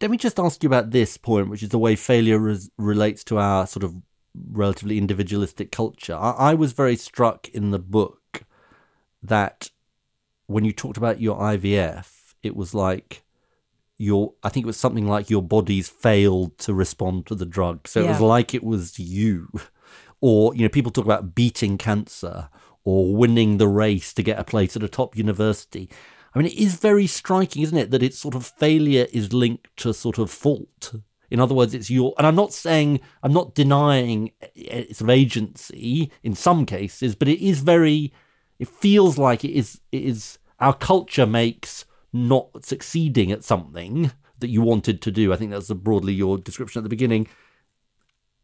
Let 0.01 0.11
me 0.11 0.16
just 0.16 0.40
ask 0.40 0.62
you 0.62 0.68
about 0.68 0.90
this 0.90 1.16
point, 1.16 1.49
which 1.49 1.62
is 1.62 1.68
the 1.68 1.79
way 1.79 1.94
failure 1.94 2.38
res- 2.38 2.70
relates 2.77 3.23
to 3.25 3.38
our 3.38 3.66
sort 3.66 3.85
of 3.85 3.94
relatively 4.35 4.99
individualistic 4.99 5.73
culture. 5.73 6.14
I, 6.14 6.31
I 6.31 6.55
was 6.55 6.73
very 6.73 6.97
struck 6.97 7.49
in 7.49 7.71
the 7.71 7.79
book 7.79 8.45
that 9.23 9.71
when 10.47 10.64
you 10.64 10.73
talked 10.73 10.97
about 10.97 11.21
your 11.21 11.38
IVF, 11.38 12.35
it 12.43 12.57
was 12.57 12.75
like 12.75 13.23
your, 13.97 14.35
I 14.43 14.49
think 14.49 14.64
it 14.64 14.66
was 14.66 14.77
something 14.77 15.07
like 15.07 15.31
your 15.31 15.43
body's 15.43 15.88
failed 15.88 16.59
to 16.59 16.75
respond 16.75 17.27
to 17.27 17.35
the 17.35 17.47
drug. 17.47 17.87
So 17.87 18.03
it 18.03 18.09
was 18.09 18.21
like 18.21 18.55
it 18.55 18.64
was 18.64 18.99
you. 18.99 19.49
Or, 20.23 20.55
you 20.55 20.62
know, 20.62 20.69
people 20.69 20.93
talk 20.93 21.05
about 21.05 21.35
beating 21.35 21.79
cancer 21.79 22.49
or 22.85 23.14
winning 23.14 23.59
the 23.59 23.69
race 23.69 24.12
to 24.14 24.23
get 24.23 24.38
a 24.38 24.45
place 24.45 24.77
at 24.77 24.83
a 24.83 24.88
top 24.88 25.16
university. 25.16 25.88
I 26.35 26.38
mean, 26.38 26.47
it 26.47 26.55
is 26.55 26.75
very 26.75 27.07
striking, 27.07 27.62
isn't 27.62 27.77
it, 27.77 27.90
that 27.90 28.03
it's 28.03 28.19
sort 28.19 28.35
of 28.35 28.47
failure 28.47 29.07
is 29.12 29.33
linked 29.33 29.75
to 29.79 29.93
sort 29.93 30.19
of 30.19 30.31
fault. 30.31 30.95
In 31.31 31.40
other 31.40 31.55
words, 31.55 31.75
it's 31.75 31.90
your, 31.90 32.14
and 32.19 32.27
I'm 32.27 32.35
not 32.35 32.53
saying, 32.53 33.01
I'm 33.23 33.33
not 33.33 33.55
denying 33.55 34.33
eh, 34.57 34.85
sort 34.87 35.03
of 35.03 35.11
agency 35.11 36.11
in 36.23 36.35
some 36.35 36.66
cases, 36.66 37.14
but 37.14 37.29
it 37.29 37.45
is 37.45 37.61
very, 37.61 38.12
it 38.59 38.69
feels 38.69 39.16
like 39.16 39.45
it 39.45 39.53
is, 39.53 39.81
it 39.93 40.03
is, 40.03 40.38
our 40.59 40.75
culture 40.75 41.27
makes 41.27 41.85
not 42.12 42.64
succeeding 42.64 43.31
at 43.31 43.45
something 43.45 44.12
that 44.40 44.49
you 44.49 44.62
wanted 44.62 45.01
to 45.03 45.11
do. 45.11 45.33
I 45.33 45.37
think 45.37 45.51
that's 45.51 45.73
broadly 45.73 46.12
your 46.12 46.38
description 46.38 46.81
at 46.81 46.83
the 46.83 46.88
beginning. 46.88 47.29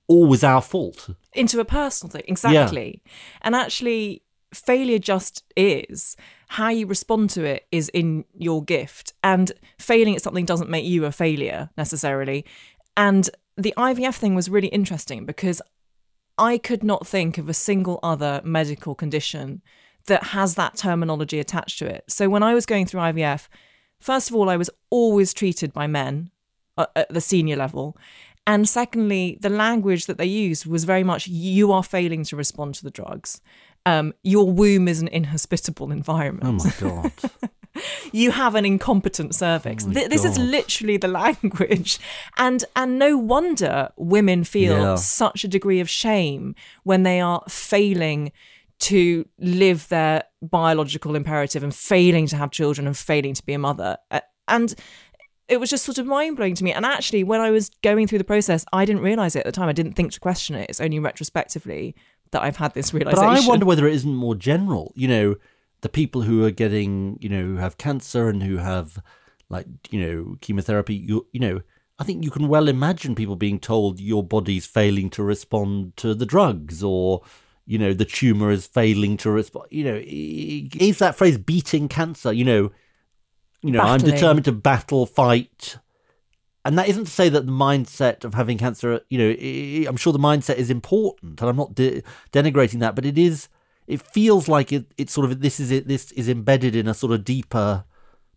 Always 0.09 0.45
our 0.45 0.63
fault. 0.63 1.11
into 1.33 1.59
a 1.59 1.65
personal 1.65 2.11
thing. 2.13 2.23
Exactly. 2.29 3.03
And 3.43 3.57
actually, 3.57 4.23
failure 4.55 4.99
just 4.99 5.43
is. 5.57 6.17
How 6.49 6.69
you 6.69 6.87
respond 6.87 7.31
to 7.31 7.45
it 7.45 7.67
is 7.73 7.89
in 7.89 8.25
your 8.35 8.63
gift. 8.63 9.15
And 9.25 9.51
failing 9.79 10.15
at 10.15 10.23
something 10.23 10.45
doesn't 10.45 10.71
make 10.71 10.85
you 10.85 11.05
a 11.05 11.13
failure 11.13 11.71
necessarily. 11.77 12.45
And 12.97 13.29
the 13.57 13.75
IVF 13.77 14.15
thing 14.15 14.35
was 14.35 14.49
really 14.49 14.69
interesting 14.69 15.25
because 15.25 15.61
I 16.39 16.59
could 16.59 16.83
not 16.83 17.07
think 17.07 17.39
of 17.39 17.49
a 17.49 17.55
single 17.55 17.99
other 18.03 18.41
medical 18.45 18.95
condition 18.95 19.63
that 20.07 20.25
has 20.25 20.55
that 20.55 20.77
terminology 20.77 21.41
attached 21.41 21.79
to 21.79 21.87
it. 21.87 22.05
So 22.09 22.29
when 22.29 22.43
I 22.43 22.55
was 22.55 22.67
going 22.67 22.87
through 22.87 23.01
IVF, 23.01 23.49
first 24.01 24.31
of 24.31 24.37
all, 24.37 24.49
I 24.49 24.57
was 24.57 24.71
always 24.91 25.35
treated 25.35 25.73
by 25.73 25.87
men 25.87 26.31
uh, 26.77 26.87
at 26.95 27.09
the 27.09 27.21
senior 27.21 27.57
level. 27.57 27.97
And 28.47 28.69
secondly, 28.69 29.39
the 29.41 29.49
language 29.49 30.07
that 30.07 30.19
they 30.19 30.27
used 30.27 30.67
was 30.67 30.85
very 30.85 31.03
much 31.03 31.27
you 31.27 31.73
are 31.73 31.83
failing 31.83 32.23
to 32.25 32.37
respond 32.37 32.77
to 32.77 32.85
the 32.85 32.91
drugs. 32.91 33.41
Um, 33.85 34.15
your 34.23 34.51
womb 34.51 34.89
is 34.89 35.01
an 35.01 35.09
inhospitable 35.09 35.91
environment. 36.01 36.63
Oh 36.63 36.65
my 36.65 37.03
God. 37.03 37.13
You 38.13 38.31
have 38.31 38.55
an 38.55 38.65
incompetent 38.65 39.35
cervix. 39.35 39.85
Oh 39.87 39.93
Th- 39.93 40.09
this 40.09 40.25
is 40.25 40.39
literally 40.39 40.97
the 40.97 41.09
language, 41.23 41.99
and 42.37 42.65
and 42.75 42.99
no 42.99 43.17
wonder 43.17 43.91
women 43.97 44.45
feel 44.45 44.79
Yeah. 44.79 44.95
such 44.97 45.45
a 45.45 45.49
degree 45.49 45.81
of 45.81 45.89
shame 45.91 46.55
when 46.85 47.03
they 47.03 47.21
are 47.21 47.43
failing 47.49 48.33
to 48.79 49.27
live 49.39 49.89
their 49.89 50.23
biological 50.43 51.15
imperative 51.17 51.63
and 51.63 51.75
failing 51.75 52.27
to 52.27 52.37
have 52.37 52.51
children 52.51 52.87
and 52.87 52.97
failing 52.97 53.33
to 53.35 53.45
be 53.45 53.55
a 53.55 53.59
mother. 53.59 53.97
And 54.49 54.75
it 55.49 55.59
was 55.61 55.71
just 55.71 55.85
sort 55.85 55.99
of 55.99 56.07
mind 56.07 56.37
blowing 56.37 56.55
to 56.57 56.65
me. 56.65 56.73
And 56.73 56.85
actually, 56.85 57.25
when 57.25 57.41
I 57.41 57.51
was 57.51 57.71
going 57.83 58.07
through 58.07 58.19
the 58.19 58.25
process, 58.25 58.65
I 58.73 58.85
didn't 58.85 59.03
realize 59.03 59.35
it 59.37 59.41
at 59.41 59.45
the 59.47 59.53
time. 59.53 59.69
I 59.69 59.73
didn't 59.73 59.93
think 59.95 60.13
to 60.13 60.21
question 60.21 60.57
it. 60.57 60.69
It's 60.69 60.81
only 60.81 60.99
retrospectively 60.99 61.95
that 62.33 62.43
I've 62.43 62.57
had 62.57 62.75
this 62.75 62.93
realization. 62.93 63.25
But. 63.29 63.45
I 63.45 63.49
wonder 63.49 63.65
whether 63.65 63.87
it 63.87 63.95
isn't 63.95 64.15
more 64.15 64.35
general. 64.35 64.93
You 64.97 65.09
know, 65.09 65.35
the 65.83 65.89
people 65.89 66.23
who 66.23 66.45
are 66.45 66.51
getting, 66.51 67.19
you 67.21 67.29
know, 67.29 67.43
who 67.43 67.57
have 67.57 67.79
cancer 67.79 68.29
and 68.29 68.43
who 68.43 68.57
have, 68.57 68.99
like, 69.49 69.67
you 69.91 70.01
know, 70.01 70.37
chemotherapy. 70.41 70.95
You, 70.95 71.27
you 71.33 71.41
know, 71.41 71.61
I 71.99 72.05
think 72.05 72.25
you 72.25 72.31
can 72.31 72.49
well 72.49 72.69
imagine 72.69 73.15
people 73.15 73.37
being 73.37 73.59
told 73.59 74.01
your 74.01 74.23
body's 74.23 74.67
failing 74.67 75.11
to 75.11 75.23
respond 75.23 75.97
to 75.99 76.15
the 76.15 76.27
drugs, 76.27 76.83
or, 76.83 77.23
you 77.67 77.79
know, 77.79 77.93
the 77.93 78.05
tumor 78.05 78.51
is 78.51 78.67
failing 78.67 79.17
to 79.19 79.31
respond. 79.31 79.67
You 79.71 79.85
know, 79.85 80.03
is 80.05 80.99
that 80.99 81.17
phrase 81.17 81.39
"beating 81.39 81.89
cancer"? 81.89 82.33
You 82.33 82.45
know, 82.45 82.71
you 83.63 83.71
know, 83.71 83.81
I'm 83.81 84.01
determined 84.01 84.45
to 84.47 84.53
battle, 84.53 85.07
fight. 85.07 85.79
And 86.65 86.77
that 86.79 86.89
isn't 86.89 87.05
to 87.05 87.11
say 87.11 87.29
that 87.29 87.47
the 87.47 87.53
mindset 87.53 88.25
of 88.25 88.35
having 88.35 88.59
cancer, 88.59 89.01
you 89.09 89.19
know, 89.19 89.89
I'm 89.89 89.97
sure 89.97 90.13
the 90.13 90.19
mindset 90.19 90.57
is 90.57 90.69
important, 90.69 91.41
and 91.41 91.49
I'm 91.49 91.57
not 91.57 91.77
de- 91.77 92.03
denigrating 92.33 92.81
that, 92.81 92.97
but 92.97 93.07
it 93.07 93.17
is. 93.17 93.49
It 93.87 94.03
feels 94.03 94.49
like 94.49 94.73
it. 94.73 94.87
It's 94.99 95.13
sort 95.13 95.31
of 95.31 95.41
this 95.41 95.61
is 95.61 95.71
it. 95.71 95.87
This 95.89 96.13
is 96.13 96.29
embedded 96.29 96.75
in 96.77 96.89
a 96.89 96.95
sort 96.95 97.13
of 97.13 97.25
deeper 97.25 97.85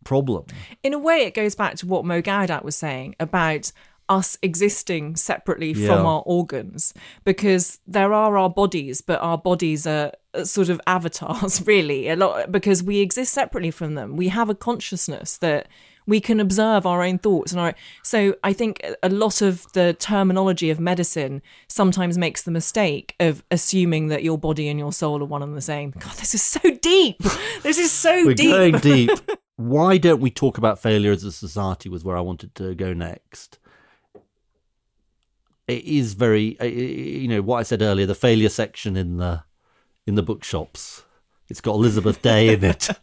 problem. 0.06 0.46
in 0.84 0.94
a 0.94 1.00
way, 1.00 1.24
it 1.24 1.34
goes 1.34 1.56
back 1.56 1.76
to 1.76 1.86
what 1.88 2.06
Mo 2.06 2.22
Gawdat 2.22 2.64
was 2.64 2.76
saying 2.76 3.16
about 3.20 3.72
us 4.08 4.38
existing 4.42 5.16
separately 5.16 5.72
Yeah. 5.74 5.88
from 5.88 6.06
our 6.06 6.24
organs, 6.26 6.94
because 7.26 7.80
there 7.86 8.12
are 8.14 8.38
our 8.38 8.50
bodies, 8.50 9.02
but 9.02 9.20
our 9.22 9.38
bodies 9.38 9.86
are 9.86 10.14
sort 10.44 10.70
of 10.70 10.80
avatars, 10.88 11.66
really, 11.68 12.08
a 12.10 12.16
lot 12.16 12.52
because 12.52 12.82
we 12.82 13.00
exist 13.00 13.34
separately 13.34 13.72
from 13.72 13.96
them. 13.96 14.16
We 14.16 14.30
have 14.30 14.50
a 14.50 14.56
consciousness 14.56 15.38
that 15.38 15.68
We 16.10 16.20
can 16.20 16.40
observe 16.40 16.86
our 16.86 17.04
own 17.04 17.20
thoughts 17.20 17.52
and 17.52 17.62
our. 17.62 17.76
So 18.04 18.36
I 18.44 18.52
think 18.52 18.84
a 19.04 19.10
lot 19.10 19.42
of 19.42 19.72
the 19.74 19.94
terminology 19.94 20.70
of 20.72 20.80
medicine 20.80 21.42
sometimes 21.68 22.18
makes 22.18 22.42
the 22.42 22.52
mistake 22.52 23.16
of 23.20 23.44
assuming 23.52 24.08
that 24.08 24.24
your 24.24 24.38
body 24.38 24.68
and 24.68 24.80
your 24.80 24.92
soul 24.92 25.22
are 25.22 25.26
one 25.26 25.44
and 25.44 25.56
the 25.56 25.62
same. 25.62 25.92
God, 25.92 26.14
this 26.16 26.34
is 26.34 26.42
so 26.42 26.60
deep. 26.82 27.22
This 27.62 27.78
is 27.78 27.92
so 27.92 28.26
We're 28.26 28.36
deep. 28.36 28.52
going 28.52 28.78
deep. 28.80 29.10
Why 29.58 29.98
don't 29.98 30.22
we 30.22 30.32
talk 30.32 30.58
about 30.58 30.80
failure 30.80 31.12
as 31.12 31.24
a 31.24 31.32
society? 31.32 31.90
Was 31.90 32.04
where 32.06 32.18
I 32.18 32.22
wanted 32.22 32.56
to 32.56 32.74
go 32.74 32.94
next. 32.94 33.60
It 35.68 35.84
is 35.84 36.14
very, 36.14 36.58
you 36.66 37.28
know, 37.28 37.42
what 37.42 37.58
I 37.60 37.64
said 37.64 37.82
earlier. 37.82 38.06
The 38.08 38.16
failure 38.16 38.50
section 38.50 38.96
in 38.98 39.18
the 39.18 39.44
in 40.08 40.16
the 40.16 40.24
bookshops. 40.24 41.04
It's 41.50 41.62
got 41.62 41.74
Elizabeth 41.74 42.22
Day 42.22 42.54
in 42.54 42.64
it. 42.64 42.90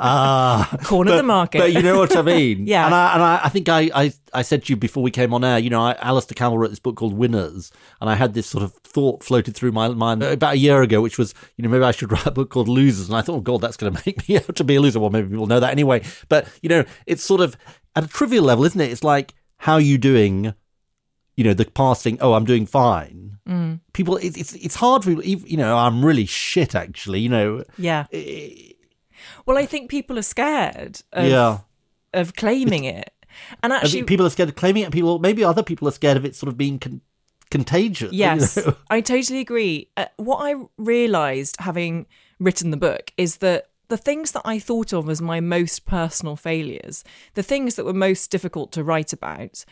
Ah, 0.00 0.78
Corner 0.84 1.10
of 1.10 1.16
the 1.16 1.22
market. 1.24 1.58
But 1.58 1.72
you 1.72 1.82
know 1.82 1.98
what 1.98 2.16
I 2.16 2.22
mean? 2.22 2.66
Yeah. 2.68 2.86
And 2.86 2.94
I, 2.94 3.14
and 3.14 3.22
I, 3.22 3.40
I 3.42 3.48
think 3.48 3.68
I, 3.68 3.90
I, 3.92 4.12
I 4.32 4.42
said 4.42 4.64
to 4.64 4.72
you 4.72 4.76
before 4.76 5.02
we 5.02 5.10
came 5.10 5.34
on 5.34 5.42
air, 5.42 5.58
you 5.58 5.70
know, 5.70 5.82
I, 5.82 5.94
Alastair 5.94 6.36
Campbell 6.36 6.56
wrote 6.56 6.68
this 6.68 6.78
book 6.78 6.94
called 6.94 7.14
Winners. 7.14 7.72
And 8.00 8.08
I 8.08 8.14
had 8.14 8.32
this 8.32 8.46
sort 8.46 8.62
of 8.62 8.74
thought 8.84 9.24
floated 9.24 9.56
through 9.56 9.72
my 9.72 9.88
mind 9.88 10.22
about 10.22 10.54
a 10.54 10.58
year 10.58 10.82
ago, 10.82 11.00
which 11.00 11.18
was, 11.18 11.34
you 11.56 11.64
know, 11.64 11.68
maybe 11.68 11.82
I 11.82 11.90
should 11.90 12.12
write 12.12 12.26
a 12.26 12.30
book 12.30 12.48
called 12.48 12.68
Losers. 12.68 13.08
And 13.08 13.16
I 13.16 13.22
thought, 13.22 13.38
oh, 13.38 13.40
God, 13.40 13.60
that's 13.60 13.76
going 13.76 13.92
to 13.92 14.02
make 14.06 14.28
me 14.28 14.36
out 14.36 14.54
to 14.54 14.62
be 14.62 14.76
a 14.76 14.80
loser. 14.80 15.00
Well, 15.00 15.10
maybe 15.10 15.30
people 15.30 15.48
know 15.48 15.58
that 15.58 15.72
anyway. 15.72 16.02
But, 16.28 16.46
you 16.62 16.68
know, 16.68 16.84
it's 17.06 17.24
sort 17.24 17.40
of 17.40 17.56
at 17.96 18.04
a 18.04 18.08
trivial 18.08 18.44
level, 18.44 18.64
isn't 18.66 18.80
it? 18.80 18.92
It's 18.92 19.02
like, 19.02 19.34
how 19.56 19.74
are 19.74 19.80
you 19.80 19.98
doing? 19.98 20.54
You 21.38 21.44
know, 21.44 21.54
the 21.54 21.66
past 21.66 22.02
thing, 22.02 22.18
oh, 22.20 22.32
I'm 22.34 22.44
doing 22.44 22.66
fine. 22.66 23.38
Mm. 23.48 23.78
People, 23.92 24.16
it, 24.16 24.36
it's 24.36 24.54
it's 24.54 24.74
hard 24.74 25.04
for 25.04 25.14
people, 25.14 25.48
you 25.48 25.56
know, 25.56 25.76
I'm 25.78 26.04
really 26.04 26.26
shit, 26.26 26.74
actually, 26.74 27.20
you 27.20 27.28
know. 27.28 27.62
Yeah. 27.78 28.06
Well, 29.46 29.56
I 29.56 29.66
think 29.66 29.88
people 29.90 30.18
are 30.18 30.22
scared 30.22 31.00
of, 31.12 31.26
Yeah. 31.26 31.58
of 32.12 32.34
claiming 32.34 32.84
it. 32.84 33.12
And 33.62 33.72
actually, 33.72 34.02
people 34.02 34.26
are 34.26 34.30
scared 34.30 34.48
of 34.48 34.56
claiming 34.56 34.82
it. 34.82 34.90
People, 34.90 35.18
maybe 35.20 35.44
other 35.44 35.62
people 35.62 35.86
are 35.86 35.92
scared 35.92 36.16
of 36.16 36.24
it 36.24 36.34
sort 36.34 36.48
of 36.48 36.56
being 36.56 36.78
con- 36.78 37.02
contagious. 37.52 38.12
you 38.12 38.18
Yes, 38.18 38.56
know? 38.56 38.74
I 38.90 39.00
totally 39.00 39.38
agree. 39.40 39.90
Uh, 39.96 40.06
what 40.16 40.38
I 40.38 40.54
realised 40.76 41.56
having 41.60 42.06
written 42.40 42.70
the 42.72 42.76
book 42.76 43.12
is 43.16 43.36
that 43.36 43.68
the 43.88 43.96
things 43.96 44.32
that 44.32 44.42
I 44.44 44.58
thought 44.58 44.92
of 44.92 45.08
as 45.08 45.22
my 45.22 45.40
most 45.40 45.86
personal 45.86 46.36
failures, 46.36 47.04
the 47.34 47.42
things 47.42 47.76
that 47.76 47.84
were 47.84 47.94
most 47.94 48.30
difficult 48.30 48.72
to 48.72 48.82
write 48.84 49.12
about, 49.12 49.64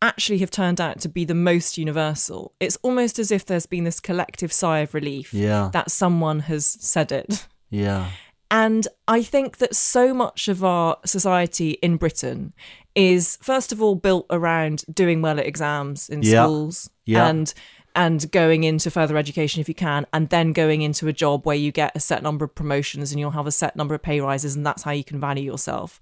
actually 0.00 0.38
have 0.38 0.50
turned 0.50 0.80
out 0.80 1.00
to 1.00 1.08
be 1.08 1.24
the 1.24 1.34
most 1.34 1.76
universal. 1.78 2.52
It's 2.60 2.76
almost 2.82 3.18
as 3.18 3.30
if 3.30 3.44
there's 3.44 3.66
been 3.66 3.84
this 3.84 4.00
collective 4.00 4.52
sigh 4.52 4.78
of 4.80 4.94
relief 4.94 5.34
Yeah. 5.34 5.70
that 5.72 5.90
someone 5.90 6.40
has 6.40 6.66
said 6.66 7.10
it. 7.12 7.46
Yeah. 7.70 8.10
And 8.50 8.88
I 9.06 9.22
think 9.22 9.58
that 9.58 9.74
so 9.76 10.14
much 10.14 10.48
of 10.48 10.64
our 10.64 10.96
society 11.04 11.72
in 11.82 11.96
Britain 11.96 12.54
is, 12.94 13.38
first 13.42 13.72
of 13.72 13.82
all, 13.82 13.94
built 13.94 14.26
around 14.30 14.84
doing 14.92 15.20
well 15.20 15.38
at 15.38 15.46
exams 15.46 16.08
in 16.08 16.22
Yeah. 16.22 16.44
schools 16.44 16.90
Yeah. 17.04 17.26
and 17.28 17.52
and 17.94 18.30
going 18.30 18.62
into 18.62 18.92
further 18.92 19.16
education 19.16 19.60
if 19.60 19.68
you 19.68 19.74
can, 19.74 20.06
and 20.12 20.28
then 20.28 20.52
going 20.52 20.82
into 20.82 21.08
a 21.08 21.12
job 21.12 21.44
where 21.44 21.56
you 21.56 21.72
get 21.72 21.90
a 21.96 22.00
set 22.00 22.22
number 22.22 22.44
of 22.44 22.54
promotions 22.54 23.10
and 23.10 23.18
you'll 23.18 23.32
have 23.32 23.46
a 23.46 23.50
set 23.50 23.74
number 23.74 23.92
of 23.92 24.02
pay 24.02 24.20
rises, 24.20 24.54
and 24.54 24.64
that's 24.64 24.84
how 24.84 24.92
you 24.92 25.02
can 25.02 25.18
value 25.18 25.42
yourself. 25.42 26.00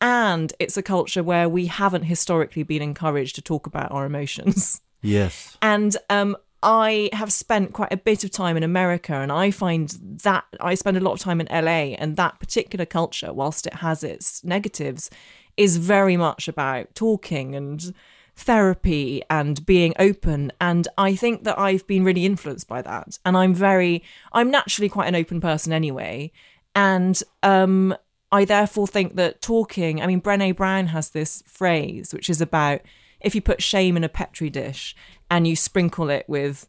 And 0.00 0.52
it's 0.58 0.76
a 0.76 0.82
culture 0.82 1.22
where 1.22 1.48
we 1.48 1.66
haven't 1.66 2.04
historically 2.04 2.62
been 2.62 2.82
encouraged 2.82 3.34
to 3.36 3.42
talk 3.42 3.66
about 3.66 3.92
our 3.92 4.06
emotions. 4.06 4.80
Yes. 5.02 5.56
And 5.62 5.96
um, 6.08 6.36
I 6.62 7.08
have 7.12 7.32
spent 7.32 7.72
quite 7.72 7.92
a 7.92 7.96
bit 7.96 8.24
of 8.24 8.30
time 8.30 8.56
in 8.56 8.62
America, 8.62 9.14
and 9.14 9.32
I 9.32 9.50
find 9.50 9.88
that 10.22 10.44
I 10.60 10.74
spend 10.74 10.96
a 10.96 11.00
lot 11.00 11.12
of 11.12 11.20
time 11.20 11.40
in 11.40 11.48
LA, 11.50 11.94
and 11.98 12.16
that 12.16 12.38
particular 12.38 12.84
culture, 12.84 13.32
whilst 13.32 13.66
it 13.66 13.74
has 13.74 14.04
its 14.04 14.44
negatives, 14.44 15.10
is 15.56 15.78
very 15.78 16.16
much 16.16 16.48
about 16.48 16.94
talking 16.94 17.54
and 17.54 17.94
therapy 18.36 19.22
and 19.28 19.64
being 19.66 19.94
open. 19.98 20.52
And 20.60 20.88
I 20.96 21.14
think 21.14 21.44
that 21.44 21.58
I've 21.58 21.86
been 21.86 22.04
really 22.04 22.24
influenced 22.24 22.68
by 22.68 22.82
that. 22.82 23.18
And 23.24 23.36
I'm 23.36 23.54
very, 23.54 24.02
I'm 24.32 24.50
naturally 24.50 24.88
quite 24.88 25.08
an 25.08 25.14
open 25.14 25.40
person 25.40 25.72
anyway. 25.72 26.32
And 26.74 27.22
um, 27.42 27.94
I 28.32 28.44
therefore 28.44 28.86
think 28.86 29.16
that 29.16 29.40
talking, 29.40 30.00
I 30.00 30.06
mean, 30.06 30.20
Brene 30.20 30.56
Brown 30.56 30.88
has 30.88 31.10
this 31.10 31.42
phrase, 31.46 32.14
which 32.14 32.30
is 32.30 32.40
about 32.40 32.80
if 33.20 33.34
you 33.34 33.40
put 33.40 33.62
shame 33.62 33.96
in 33.96 34.04
a 34.04 34.08
petri 34.08 34.50
dish 34.50 34.94
and 35.30 35.46
you 35.46 35.56
sprinkle 35.56 36.10
it 36.10 36.28
with 36.28 36.68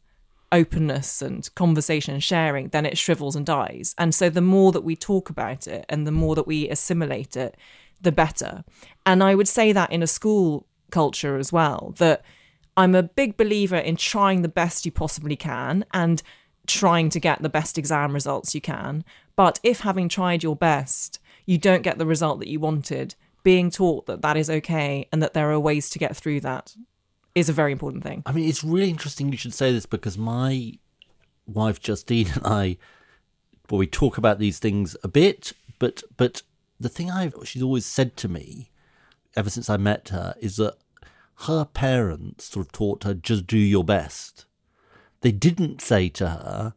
openness 0.52 1.22
and 1.22 1.54
conversation 1.56 2.14
and 2.14 2.24
sharing, 2.24 2.70
then 2.70 2.86
it 2.86 2.98
shrivels 2.98 3.36
and 3.36 3.46
dies. 3.46 3.96
And 3.98 4.14
so 4.14 4.30
the 4.30 4.42
more 4.42 4.72
that 4.72 4.84
we 4.84 4.96
talk 4.96 5.30
about 5.30 5.68
it 5.68 5.86
and 5.88 6.06
the 6.06 6.12
more 6.12 6.36
that 6.36 6.48
we 6.48 6.68
assimilate 6.68 7.38
it, 7.38 7.56
the 8.02 8.12
better. 8.12 8.64
And 9.06 9.24
I 9.24 9.36
would 9.36 9.48
say 9.48 9.72
that 9.72 9.92
in 9.92 10.04
a 10.04 10.08
school 10.08 10.66
culture 10.90 11.38
as 11.38 11.54
well, 11.54 11.94
that 11.98 12.24
I'm 12.76 12.96
a 12.96 13.04
big 13.04 13.38
believer 13.38 13.78
in 13.78 13.96
trying 13.96 14.42
the 14.42 14.50
best 14.50 14.86
you 14.86 14.92
possibly 14.92 15.36
can 15.36 15.86
and 15.94 16.22
trying 16.68 17.10
to 17.10 17.20
get 17.20 17.42
the 17.42 17.50
best 17.50 17.78
exam 17.78 18.14
results 18.14 18.54
you 18.54 18.62
can. 18.62 19.04
But 19.36 19.60
if 19.64 19.82
having 19.82 20.10
tried 20.10 20.44
your 20.44 20.56
best, 20.56 21.20
you 21.46 21.58
don't 21.58 21.84
get 21.84 21.98
the 21.98 22.06
result 22.06 22.40
that 22.40 22.48
you 22.48 22.60
wanted, 22.60 23.16
being 23.44 23.72
taught 23.72 24.06
that 24.06 24.22
that 24.22 24.38
is 24.38 24.50
okay 24.50 25.08
and 25.12 25.22
that 25.22 25.34
there 25.34 25.52
are 25.52 25.60
ways 25.60 25.90
to 25.90 26.00
get 26.00 26.16
through 26.16 26.42
that 26.42 26.76
is 27.34 27.50
a 27.50 27.54
very 27.54 27.72
important 27.72 28.04
thing. 28.04 28.24
I 28.26 28.32
mean, 28.32 28.48
it's 28.48 28.64
really 28.64 28.90
interesting 28.90 29.32
you 29.32 29.38
should 29.38 29.54
say 29.54 29.72
this 29.72 29.86
because 29.86 30.18
my 30.18 30.74
wife 31.48 31.80
Justine 31.80 32.28
and 32.34 32.46
I, 32.46 32.78
well, 33.70 33.80
we 33.80 33.88
talk 33.88 34.18
about 34.18 34.40
these 34.40 34.60
things 34.60 34.96
a 35.04 35.08
bit, 35.08 35.54
but 35.80 36.04
but 36.18 36.44
the 36.80 36.90
thing 36.90 37.10
I've 37.10 37.36
she's 37.46 37.64
always 37.64 37.86
said 37.86 38.18
to 38.18 38.28
me, 38.28 38.72
ever 39.36 39.50
since 39.50 39.70
I 39.70 39.78
met 39.78 40.10
her, 40.10 40.36
is 40.40 40.58
that 40.58 40.76
her 41.46 41.66
parents 41.66 42.46
sort 42.46 42.66
of 42.66 42.72
taught 42.72 43.04
her 43.04 43.14
just 43.14 43.48
do 43.48 43.58
your 43.58 43.84
best. 43.84 44.46
They 45.22 45.32
didn't 45.32 45.82
say 45.82 46.10
to 46.10 46.28
her, 46.28 46.74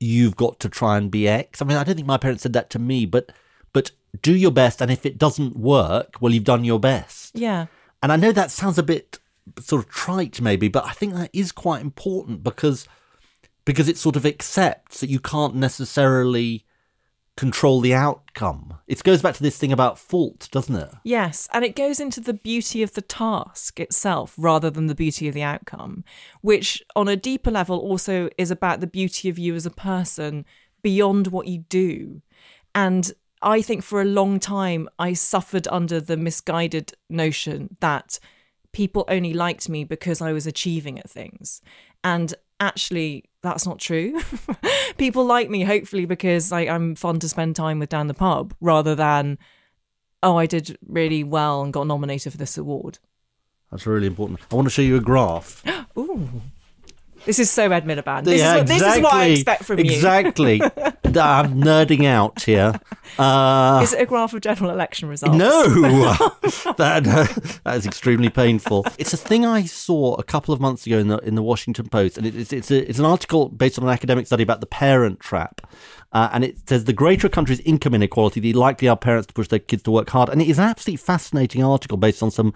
"You've 0.00 0.36
got 0.36 0.58
to 0.60 0.68
try 0.68 0.96
and 0.96 1.10
be 1.10 1.28
X. 1.28 1.62
I 1.62 1.64
mean, 1.64 1.76
I 1.76 1.84
don't 1.84 1.94
think 1.94 2.06
my 2.06 2.16
parents 2.16 2.42
said 2.42 2.54
that 2.54 2.70
to 2.70 2.78
me, 2.78 3.06
but 3.06 3.30
but 3.72 3.92
do 4.22 4.34
your 4.34 4.50
best, 4.50 4.80
and 4.80 4.90
if 4.90 5.06
it 5.06 5.18
doesn't 5.18 5.56
work, 5.56 6.16
well, 6.20 6.32
you've 6.32 6.44
done 6.44 6.64
your 6.64 6.80
best. 6.80 7.36
Yeah. 7.36 7.66
And 8.02 8.10
I 8.10 8.16
know 8.16 8.32
that 8.32 8.50
sounds 8.50 8.78
a 8.78 8.82
bit 8.82 9.18
sort 9.58 9.84
of 9.84 9.90
trite 9.90 10.40
maybe, 10.40 10.68
but 10.68 10.84
I 10.84 10.92
think 10.92 11.14
that 11.14 11.30
is 11.32 11.52
quite 11.52 11.82
important 11.82 12.42
because 12.42 12.88
because 13.64 13.88
it 13.88 13.98
sort 13.98 14.16
of 14.16 14.26
accepts 14.26 15.00
that 15.00 15.10
you 15.10 15.20
can't 15.20 15.54
necessarily 15.54 16.64
control 17.36 17.80
the 17.80 17.94
outcome. 17.94 18.74
It 18.86 19.02
goes 19.02 19.22
back 19.22 19.34
to 19.36 19.42
this 19.42 19.56
thing 19.56 19.72
about 19.72 19.98
fault, 19.98 20.48
doesn't 20.52 20.74
it? 20.74 20.90
Yes, 21.04 21.48
and 21.52 21.64
it 21.64 21.76
goes 21.76 21.98
into 21.98 22.20
the 22.20 22.34
beauty 22.34 22.82
of 22.82 22.92
the 22.92 23.02
task 23.02 23.80
itself 23.80 24.34
rather 24.36 24.68
than 24.68 24.86
the 24.86 24.94
beauty 24.94 25.26
of 25.28 25.34
the 25.34 25.42
outcome, 25.42 26.04
which 26.42 26.82
on 26.94 27.08
a 27.08 27.16
deeper 27.16 27.50
level 27.50 27.78
also 27.78 28.28
is 28.36 28.50
about 28.50 28.80
the 28.80 28.86
beauty 28.86 29.28
of 29.28 29.38
you 29.38 29.54
as 29.54 29.64
a 29.64 29.70
person 29.70 30.44
beyond 30.82 31.28
what 31.28 31.46
you 31.46 31.58
do. 31.68 32.20
And 32.74 33.12
I 33.42 33.62
think 33.62 33.82
for 33.82 34.02
a 34.02 34.06
long 34.06 34.38
time 34.38 34.88
I 34.98 35.14
suffered 35.14 35.66
under 35.68 36.00
the 36.00 36.16
misguided 36.16 36.92
notion 37.08 37.76
that 37.80 38.18
people 38.72 39.04
only 39.08 39.32
liked 39.32 39.68
me 39.68 39.84
because 39.84 40.20
I 40.20 40.32
was 40.32 40.46
achieving 40.46 40.98
at 40.98 41.08
things. 41.08 41.62
And 42.04 42.34
actually, 42.60 43.29
that's 43.42 43.66
not 43.66 43.78
true. 43.78 44.20
people 44.98 45.24
like 45.24 45.50
me, 45.50 45.62
hopefully, 45.62 46.04
because 46.04 46.52
like, 46.52 46.68
I'm 46.68 46.94
fun 46.94 47.18
to 47.20 47.28
spend 47.28 47.56
time 47.56 47.78
with 47.78 47.88
down 47.88 48.06
the 48.06 48.14
pub 48.14 48.54
rather 48.60 48.94
than, 48.94 49.38
oh, 50.22 50.36
I 50.36 50.46
did 50.46 50.78
really 50.86 51.24
well 51.24 51.62
and 51.62 51.72
got 51.72 51.86
nominated 51.86 52.32
for 52.32 52.38
this 52.38 52.58
award. 52.58 52.98
That's 53.70 53.86
really 53.86 54.06
important. 54.06 54.40
I 54.50 54.54
want 54.54 54.66
to 54.66 54.70
show 54.70 54.82
you 54.82 54.96
a 54.96 55.00
graph. 55.00 55.62
Ooh. 55.98 56.28
This 57.24 57.38
is 57.38 57.50
so 57.50 57.70
Ed 57.70 57.84
Miliband. 57.84 58.24
This, 58.24 58.40
is, 58.40 58.46
what, 58.46 58.66
this 58.66 58.82
is 58.82 59.02
what 59.02 59.12
I 59.12 59.26
expect 59.26 59.64
from 59.64 59.78
you. 59.78 59.84
Exactly. 59.84 60.60
I'm 61.16 61.60
nerding 61.60 62.06
out 62.06 62.42
here. 62.42 62.80
Uh, 63.18 63.80
Is 63.82 63.92
it 63.92 64.02
a 64.02 64.06
graph 64.06 64.32
of 64.32 64.40
general 64.40 64.70
election 64.70 65.08
results? 65.08 65.36
No, 65.36 65.62
that 66.76 67.06
uh, 67.06 67.50
that 67.64 67.76
is 67.76 67.86
extremely 67.86 68.28
painful. 68.28 68.86
It's 68.98 69.12
a 69.12 69.16
thing 69.16 69.44
I 69.44 69.64
saw 69.64 70.14
a 70.14 70.22
couple 70.22 70.54
of 70.54 70.60
months 70.60 70.86
ago 70.86 70.98
in 70.98 71.08
the 71.08 71.18
in 71.18 71.34
the 71.34 71.42
Washington 71.42 71.88
Post, 71.88 72.18
and 72.18 72.26
it, 72.26 72.36
it's 72.36 72.52
it's, 72.52 72.70
a, 72.70 72.88
it's 72.88 72.98
an 72.98 73.04
article 73.04 73.48
based 73.48 73.78
on 73.78 73.84
an 73.84 73.90
academic 73.90 74.26
study 74.26 74.42
about 74.42 74.60
the 74.60 74.66
parent 74.66 75.20
trap. 75.20 75.66
Uh, 76.12 76.28
and 76.32 76.44
it 76.44 76.68
says 76.68 76.84
the 76.84 76.92
greater 76.92 77.28
a 77.28 77.30
country's 77.30 77.60
income 77.60 77.94
inequality, 77.94 78.40
the 78.40 78.52
likelier 78.52 78.90
are 78.90 78.96
parents 78.96 79.26
to 79.28 79.34
push 79.34 79.48
their 79.48 79.58
kids 79.58 79.82
to 79.84 79.90
work 79.90 80.10
hard. 80.10 80.28
And 80.28 80.42
it 80.42 80.48
is 80.48 80.58
an 80.58 80.64
absolutely 80.64 80.96
fascinating 80.96 81.62
article 81.62 81.96
based 81.96 82.22
on 82.22 82.30
some 82.30 82.52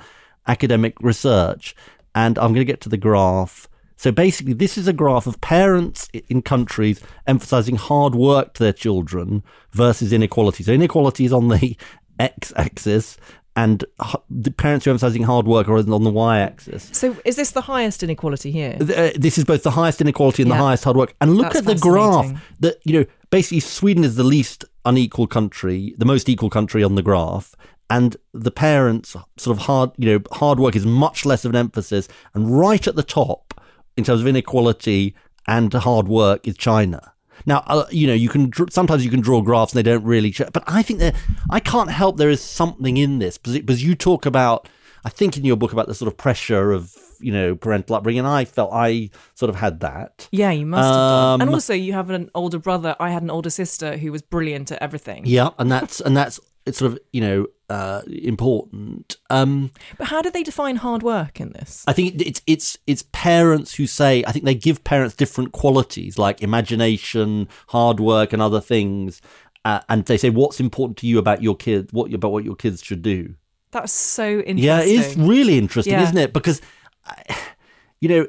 academic 0.47 1.01
research. 1.01 1.75
And 2.15 2.39
I'm 2.39 2.53
going 2.53 2.67
to 2.67 2.73
get 2.73 2.81
to 2.83 2.89
the 2.89 2.97
graph. 2.97 3.69
So 3.97 4.13
basically, 4.13 4.53
this 4.53 4.77
is 4.77 4.89
a 4.89 4.93
graph 4.93 5.27
of 5.27 5.41
parents 5.41 6.09
in 6.29 6.43
countries 6.43 7.01
emphasizing 7.27 7.77
hard 7.77 8.15
work 8.15 8.55
to 8.55 8.63
their 8.63 8.73
children 8.73 9.43
versus 9.73 10.13
inequality. 10.13 10.65
So 10.65 10.73
inequality 10.73 11.25
is 11.25 11.33
on 11.33 11.49
the 11.49 11.77
x 12.19 12.53
axis, 12.57 13.17
and 13.57 13.85
the 14.29 14.51
parents 14.51 14.85
who 14.85 14.91
are 14.91 14.93
emphasizing 14.93 15.23
hard 15.23 15.47
work 15.47 15.69
are 15.69 15.77
on 15.77 16.05
the 16.05 16.11
y 16.11 16.41
axis. 16.41 16.91
So 16.93 17.17
is 17.25 17.37
this 17.37 17.53
the 17.53 17.61
highest 17.61 18.03
inequality 18.03 18.51
here? 18.51 18.77
Uh, 18.81 19.11
this 19.17 19.39
is 19.39 19.45
both 19.45 19.63
the 19.63 19.71
highest 19.71 20.01
inequality 20.01 20.43
and 20.43 20.51
the 20.51 20.57
highest 20.57 20.85
hard 20.85 20.97
work. 20.97 21.15
And 21.21 21.37
look 21.37 21.53
That's 21.53 21.59
at 21.59 21.65
the 21.65 21.77
graph 21.77 22.33
that, 22.61 22.79
you 22.85 22.99
know, 22.99 23.07
basically 23.31 23.61
Sweden 23.61 24.03
is 24.03 24.17
the 24.17 24.25
least 24.25 24.65
unequal 24.85 25.29
country, 25.29 25.95
the 25.99 26.05
most 26.05 26.29
equal 26.29 26.51
country 26.51 26.83
on 26.83 26.97
the 26.97 27.03
graph. 27.03 27.55
and 27.91 28.17
the 28.33 28.51
parents 28.51 29.15
sort 29.37 29.57
of 29.57 29.65
hard, 29.65 29.91
you 29.99 30.11
know, 30.11 30.25
hard 30.33 30.59
work 30.59 30.75
is 30.75 30.87
much 30.87 31.25
less 31.25 31.45
of 31.45 31.51
an 31.51 31.57
emphasis, 31.57 32.09
and 32.35 32.59
right 32.59 32.89
at 32.89 32.97
the 32.97 33.03
top 33.03 33.54
in 33.97 34.05
terms 34.05 34.21
of 34.21 34.27
inequality 34.27 35.15
and 35.47 35.73
hard 35.73 36.09
work 36.09 36.47
is 36.47 36.57
China. 36.57 37.13
Now, 37.47 37.63
uh, 37.67 37.85
you 37.91 38.07
know, 38.07 38.15
you 38.15 38.29
can 38.29 38.51
sometimes 38.71 39.05
you 39.05 39.11
can 39.11 39.21
draw 39.21 39.43
graphs 39.43 39.73
and 39.75 39.79
they 39.79 39.91
don't 39.91 40.05
really, 40.05 40.35
but 40.53 40.65
I 40.67 40.83
think 40.83 41.01
that 41.01 41.15
I 41.51 41.61
can't 41.61 41.91
help 41.91 42.17
there 42.17 42.31
is 42.31 42.41
something 42.41 42.97
in 42.97 43.19
this 43.19 43.39
because, 43.39 43.59
because 43.59 43.85
you 43.85 43.95
talk 43.95 44.25
about, 44.25 44.69
I 45.05 45.11
think 45.11 45.37
in 45.37 45.45
your 45.45 45.57
book 45.57 45.73
about 45.73 45.87
the 45.87 45.95
sort 45.95 46.11
of 46.11 46.17
pressure 46.17 46.73
of 46.73 46.97
you 47.21 47.33
know 47.33 47.55
parental 47.55 47.97
upbringing. 47.97 48.25
I 48.27 48.45
felt 48.45 48.71
I 48.73 49.11
sort 49.35 49.51
of 49.51 49.57
had 49.57 49.81
that. 49.81 50.29
Yeah, 50.31 50.51
you 50.51 50.67
must 50.67 50.87
have 50.87 50.95
done. 50.95 51.41
And 51.41 51.49
Um, 51.51 51.55
also, 51.55 51.75
you 51.75 51.93
have 51.93 52.11
an 52.11 52.31
older 52.35 52.59
brother. 52.59 52.97
I 53.01 53.11
had 53.11 53.23
an 53.23 53.31
older 53.31 53.51
sister 53.51 53.97
who 53.97 54.13
was 54.13 54.23
brilliant 54.23 54.73
at 54.73 54.81
everything. 54.83 55.23
Yeah, 55.27 55.51
and 55.59 55.71
that's 55.71 56.01
and 56.01 56.17
that's 56.17 56.41
sort 56.73 56.93
of 56.93 56.99
you 57.13 57.21
know 57.21 57.47
uh, 57.71 58.03
important. 58.07 59.17
Um, 59.31 59.71
But 59.99 60.09
how 60.09 60.23
do 60.23 60.31
they 60.31 60.43
define 60.43 60.77
hard 60.77 61.03
work 61.03 61.41
in 61.41 61.53
this? 61.53 61.85
I 61.87 61.93
think 61.93 62.21
it's 62.21 62.43
it's 62.47 62.79
it's 62.87 63.05
parents 63.13 63.75
who 63.75 63.87
say 63.87 64.23
I 64.27 64.33
think 64.33 64.45
they 64.45 64.55
give 64.55 64.85
parents 64.85 65.15
different 65.15 65.53
qualities 65.53 66.19
like 66.19 66.43
imagination, 66.43 67.49
hard 67.69 68.01
work, 68.01 68.33
and 68.33 68.41
other 68.43 68.61
things, 68.61 69.21
uh, 69.65 69.81
and 69.89 70.05
they 70.05 70.19
say 70.19 70.31
what's 70.31 70.61
important 70.61 70.99
to 70.99 71.07
you 71.07 71.19
about 71.19 71.43
your 71.43 71.57
kids, 71.57 71.93
what 71.93 72.13
about 72.13 72.33
what 72.33 72.45
your 72.45 72.57
kids 72.57 72.83
should 72.83 73.03
do. 73.03 73.35
That's 73.71 73.93
so 73.93 74.39
interesting. 74.41 74.59
Yeah, 74.59 74.81
it 74.81 74.89
is 74.89 75.17
really 75.17 75.59
interesting, 75.59 75.95
Yeah. 75.95 76.05
isn't 76.05 76.19
it? 76.19 76.33
Because 76.33 76.61
you 78.01 78.09
know, 78.09 78.27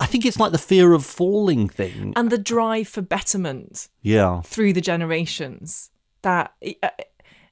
I 0.00 0.06
think 0.06 0.26
it's 0.26 0.38
like 0.38 0.52
the 0.52 0.58
fear 0.58 0.92
of 0.92 1.04
falling 1.04 1.68
thing. 1.68 2.12
And 2.16 2.30
the 2.30 2.38
drive 2.38 2.88
for 2.88 3.02
betterment 3.02 3.88
Yeah. 4.02 4.42
through 4.42 4.72
the 4.72 4.80
generations. 4.80 5.90
That 6.22 6.52
uh, 6.82 6.88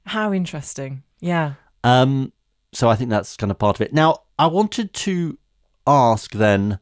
how 0.05 0.33
interesting. 0.33 1.03
Yeah. 1.19 1.53
Um, 1.83 2.33
so 2.73 2.89
I 2.89 2.95
think 2.95 3.09
that's 3.09 3.35
kind 3.35 3.51
of 3.51 3.59
part 3.59 3.77
of 3.77 3.81
it. 3.81 3.93
Now, 3.93 4.23
I 4.37 4.47
wanted 4.47 4.93
to 4.93 5.37
ask 5.85 6.31
then 6.31 6.79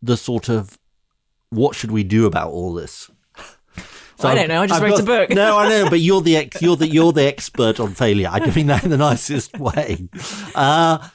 the 0.00 0.16
sort 0.16 0.48
of 0.48 0.78
what 1.50 1.76
should 1.76 1.90
we 1.90 2.04
do 2.04 2.26
about 2.26 2.50
all 2.50 2.74
this? 2.74 3.10
So 4.18 4.28
I 4.28 4.36
don't 4.36 4.46
know, 4.46 4.62
I 4.62 4.66
just 4.68 4.80
wrote 4.80 5.00
a 5.00 5.02
book. 5.02 5.30
no, 5.30 5.58
I 5.58 5.68
know, 5.68 5.90
but 5.90 5.98
you're 6.06 6.20
the 6.20 6.36
ex, 6.36 6.62
you're 6.62 6.76
the 6.76 6.86
you're 6.86 7.12
the 7.12 7.24
expert 7.24 7.80
on 7.80 7.92
failure. 7.94 8.28
I 8.30 8.54
mean 8.54 8.68
that 8.68 8.84
in 8.84 8.90
the 8.90 8.96
nicest 8.96 9.58
way. 9.58 10.08
Uh, 10.54 11.08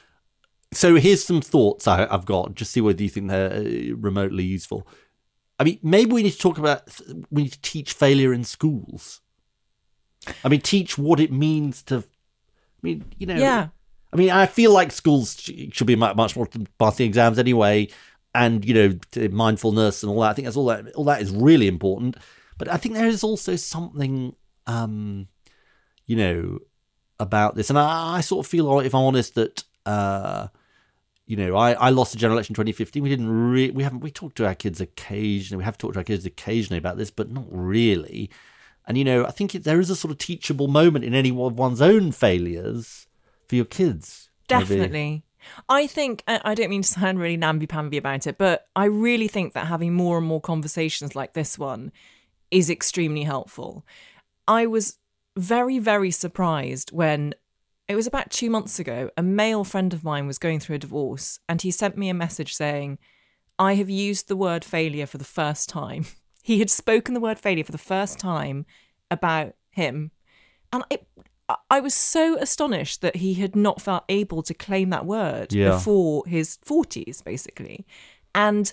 so 0.72 0.96
here's 0.96 1.24
some 1.24 1.40
thoughts 1.40 1.88
I, 1.88 2.06
I've 2.10 2.26
got. 2.26 2.54
Just 2.54 2.70
see 2.72 2.82
whether 2.82 3.02
you 3.02 3.08
think 3.08 3.28
they're 3.28 3.52
uh, 3.52 3.96
remotely 3.96 4.44
useful. 4.44 4.86
I 5.58 5.64
mean, 5.64 5.78
maybe 5.82 6.12
we 6.12 6.22
need 6.22 6.32
to 6.32 6.38
talk 6.38 6.58
about 6.58 6.82
we 7.30 7.44
need 7.44 7.52
to 7.52 7.62
teach 7.62 7.94
failure 7.94 8.34
in 8.34 8.44
schools. 8.44 9.22
I 10.44 10.48
mean, 10.48 10.60
teach 10.60 10.98
what 10.98 11.20
it 11.20 11.32
means 11.32 11.82
to. 11.84 11.98
I 11.98 12.02
mean, 12.82 13.04
you 13.18 13.26
know. 13.26 13.36
Yeah. 13.36 13.68
I 14.12 14.16
mean, 14.16 14.30
I 14.30 14.46
feel 14.46 14.72
like 14.72 14.90
schools 14.90 15.38
should 15.72 15.86
be 15.86 15.96
much 15.96 16.34
more 16.34 16.48
passing 16.78 17.06
exams 17.06 17.38
anyway, 17.38 17.88
and 18.34 18.64
you 18.64 18.74
know, 18.74 19.28
mindfulness 19.30 20.02
and 20.02 20.10
all 20.10 20.20
that. 20.20 20.30
I 20.30 20.32
think 20.32 20.46
that's 20.46 20.56
all 20.56 20.66
that. 20.66 20.92
All 20.94 21.04
that 21.04 21.20
is 21.20 21.30
really 21.30 21.68
important. 21.68 22.16
But 22.56 22.68
I 22.68 22.76
think 22.76 22.94
there 22.94 23.06
is 23.06 23.22
also 23.22 23.54
something, 23.56 24.34
um, 24.66 25.28
you 26.06 26.16
know, 26.16 26.58
about 27.20 27.54
this, 27.54 27.68
and 27.68 27.78
I, 27.78 28.16
I 28.16 28.20
sort 28.22 28.46
of 28.46 28.50
feel, 28.50 28.80
if 28.80 28.94
I'm 28.94 29.02
honest, 29.02 29.34
that. 29.34 29.64
Uh, 29.84 30.48
you 31.28 31.36
know, 31.36 31.56
I, 31.56 31.72
I 31.74 31.90
lost 31.90 32.12
the 32.12 32.18
general 32.18 32.38
election 32.38 32.54
2015. 32.54 33.02
We 33.02 33.10
didn't 33.10 33.28
re- 33.28 33.70
we 33.70 33.82
haven't 33.82 34.00
we 34.00 34.10
talked 34.10 34.38
to 34.38 34.46
our 34.46 34.54
kids 34.54 34.80
occasionally. 34.80 35.58
We 35.58 35.64
have 35.64 35.76
talked 35.76 35.92
to 35.92 36.00
our 36.00 36.04
kids 36.04 36.24
occasionally 36.24 36.78
about 36.78 36.96
this, 36.96 37.10
but 37.10 37.30
not 37.30 37.44
really. 37.50 38.30
And 38.88 38.96
you 38.96 39.04
know, 39.04 39.26
I 39.26 39.30
think 39.30 39.52
there 39.52 39.78
is 39.78 39.90
a 39.90 39.96
sort 39.96 40.10
of 40.10 40.18
teachable 40.18 40.66
moment 40.66 41.04
in 41.04 41.14
any 41.14 41.28
of 41.28 41.58
one's 41.58 41.82
own 41.82 42.10
failures 42.10 43.06
for 43.46 43.54
your 43.54 43.66
kids. 43.66 44.30
maybe. 44.50 44.64
Definitely. 44.64 45.24
I 45.68 45.86
think, 45.86 46.24
I 46.26 46.40
I 46.42 46.54
don't 46.54 46.70
mean 46.70 46.82
to 46.82 46.88
sound 46.88 47.20
really 47.20 47.36
namby-pamby 47.36 47.98
about 47.98 48.26
it, 48.26 48.38
but 48.38 48.66
I 48.74 48.86
really 48.86 49.28
think 49.28 49.52
that 49.52 49.66
having 49.66 49.92
more 49.92 50.18
and 50.18 50.26
more 50.26 50.40
conversations 50.40 51.14
like 51.14 51.34
this 51.34 51.58
one 51.58 51.92
is 52.50 52.70
extremely 52.70 53.24
helpful. 53.24 53.84
I 54.48 54.66
was 54.66 54.98
very, 55.36 55.78
very 55.78 56.10
surprised 56.10 56.90
when 56.90 57.34
it 57.88 57.94
was 57.94 58.06
about 58.06 58.30
two 58.30 58.50
months 58.50 58.78
ago, 58.78 59.10
a 59.16 59.22
male 59.22 59.64
friend 59.64 59.92
of 59.92 60.02
mine 60.02 60.26
was 60.26 60.38
going 60.38 60.60
through 60.60 60.76
a 60.76 60.80
divorce 60.80 61.40
and 61.48 61.60
he 61.60 61.70
sent 61.70 61.96
me 61.96 62.08
a 62.08 62.14
message 62.14 62.54
saying, 62.54 62.98
I 63.58 63.74
have 63.74 63.90
used 63.90 64.28
the 64.28 64.36
word 64.36 64.64
failure 64.64 65.06
for 65.06 65.18
the 65.18 65.24
first 65.24 65.68
time. 65.68 66.06
He 66.48 66.60
had 66.60 66.70
spoken 66.70 67.12
the 67.12 67.20
word 67.20 67.38
failure 67.38 67.62
for 67.64 67.72
the 67.72 67.78
first 67.94 68.18
time 68.18 68.64
about 69.10 69.54
him. 69.70 70.12
And 70.72 70.82
it, 70.88 71.06
I- 71.70 71.80
was 71.80 71.92
so 71.94 72.38
astonished 72.38 73.02
that 73.02 73.16
he 73.16 73.34
had 73.34 73.54
not 73.54 73.82
felt 73.82 74.04
able 74.08 74.42
to 74.44 74.54
claim 74.54 74.88
that 74.90 75.04
word 75.04 75.52
Yeah. 75.52 75.72
before 75.72 76.24
his 76.26 76.56
40s, 76.64 77.22
basically. 77.22 77.86
And 78.34 78.72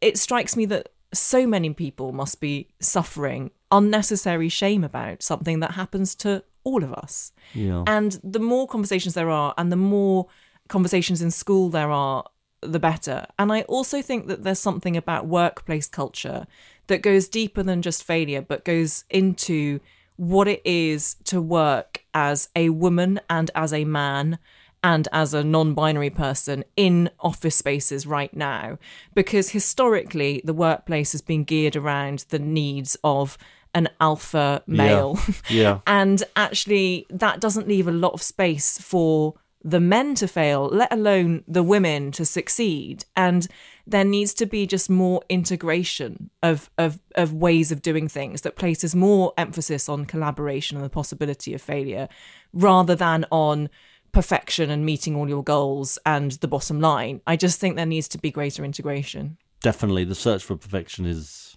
it 0.00 0.18
strikes 0.18 0.56
me 0.56 0.66
that 0.66 0.88
so 1.14 1.46
many 1.46 1.72
people 1.74 2.10
must 2.12 2.40
be 2.40 2.68
suffering 2.80 3.50
unnecessary 3.70 4.48
shame 4.48 4.82
about 4.82 5.22
something 5.22 5.60
that 5.60 5.72
happens 5.82 6.16
to 6.16 6.42
all 6.64 6.82
of 6.82 6.92
us. 6.92 7.30
Yeah. 7.54 7.84
And 7.86 8.18
the 8.24 8.40
more 8.40 8.66
conversations 8.66 9.14
there 9.14 9.30
are, 9.30 9.54
and 9.56 9.70
the 9.70 9.76
more 9.76 10.26
conversations 10.68 11.22
in 11.22 11.30
school 11.30 11.68
there 11.70 11.92
are, 11.92 12.24
the 12.62 12.78
better. 12.78 13.26
And 13.38 13.50
I 13.52 13.62
also 13.62 14.02
think 14.02 14.26
that 14.26 14.42
there's 14.44 14.58
something 14.58 14.94
about 14.96 15.26
workplace 15.26 15.88
culture 15.88 16.46
that 16.90 17.02
goes 17.02 17.28
deeper 17.28 17.62
than 17.62 17.82
just 17.82 18.04
failure, 18.04 18.42
but 18.42 18.64
goes 18.64 19.04
into 19.08 19.80
what 20.16 20.46
it 20.46 20.60
is 20.64 21.14
to 21.24 21.40
work 21.40 22.04
as 22.12 22.50
a 22.54 22.68
woman 22.68 23.20
and 23.30 23.50
as 23.54 23.72
a 23.72 23.86
man 23.86 24.38
and 24.82 25.08
as 25.12 25.32
a 25.32 25.44
non 25.44 25.72
binary 25.72 26.10
person 26.10 26.64
in 26.76 27.08
office 27.20 27.56
spaces 27.56 28.06
right 28.06 28.34
now. 28.34 28.76
Because 29.14 29.50
historically, 29.50 30.42
the 30.44 30.52
workplace 30.52 31.12
has 31.12 31.22
been 31.22 31.44
geared 31.44 31.76
around 31.76 32.26
the 32.28 32.38
needs 32.38 32.96
of 33.04 33.38
an 33.72 33.88
alpha 34.00 34.62
male. 34.66 35.18
Yeah. 35.48 35.80
And 35.86 36.22
actually, 36.36 37.06
that 37.08 37.40
doesn't 37.40 37.68
leave 37.68 37.88
a 37.88 37.92
lot 37.92 38.12
of 38.12 38.22
space 38.22 38.78
for 38.78 39.34
the 39.62 39.80
men 39.80 40.14
to 40.16 40.26
fail, 40.26 40.68
let 40.68 40.92
alone 40.92 41.44
the 41.46 41.62
women 41.62 42.10
to 42.12 42.24
succeed. 42.24 43.04
And 43.14 43.46
there 43.86 44.04
needs 44.04 44.34
to 44.34 44.46
be 44.46 44.66
just 44.66 44.88
more 44.88 45.22
integration 45.28 46.30
of, 46.42 46.70
of, 46.78 47.00
of 47.14 47.32
ways 47.32 47.72
of 47.72 47.82
doing 47.82 48.08
things 48.08 48.42
that 48.42 48.56
places 48.56 48.94
more 48.94 49.32
emphasis 49.36 49.88
on 49.88 50.04
collaboration 50.04 50.76
and 50.76 50.84
the 50.84 50.90
possibility 50.90 51.54
of 51.54 51.62
failure 51.62 52.08
rather 52.52 52.94
than 52.94 53.24
on 53.30 53.68
perfection 54.12 54.70
and 54.70 54.84
meeting 54.84 55.16
all 55.16 55.28
your 55.28 55.44
goals 55.44 55.98
and 56.04 56.32
the 56.32 56.48
bottom 56.48 56.80
line. 56.80 57.20
I 57.26 57.36
just 57.36 57.60
think 57.60 57.76
there 57.76 57.86
needs 57.86 58.08
to 58.08 58.18
be 58.18 58.30
greater 58.30 58.64
integration. 58.64 59.38
Definitely, 59.62 60.04
the 60.04 60.14
search 60.14 60.42
for 60.42 60.56
perfection 60.56 61.06
is, 61.06 61.56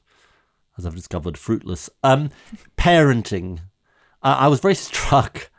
as 0.77 0.85
I've 0.85 0.95
discovered, 0.95 1.37
fruitless. 1.37 1.89
Um, 2.03 2.29
parenting. 2.77 3.59
I, 4.21 4.33
I 4.33 4.47
was 4.47 4.59
very 4.59 4.75
struck. 4.75 5.49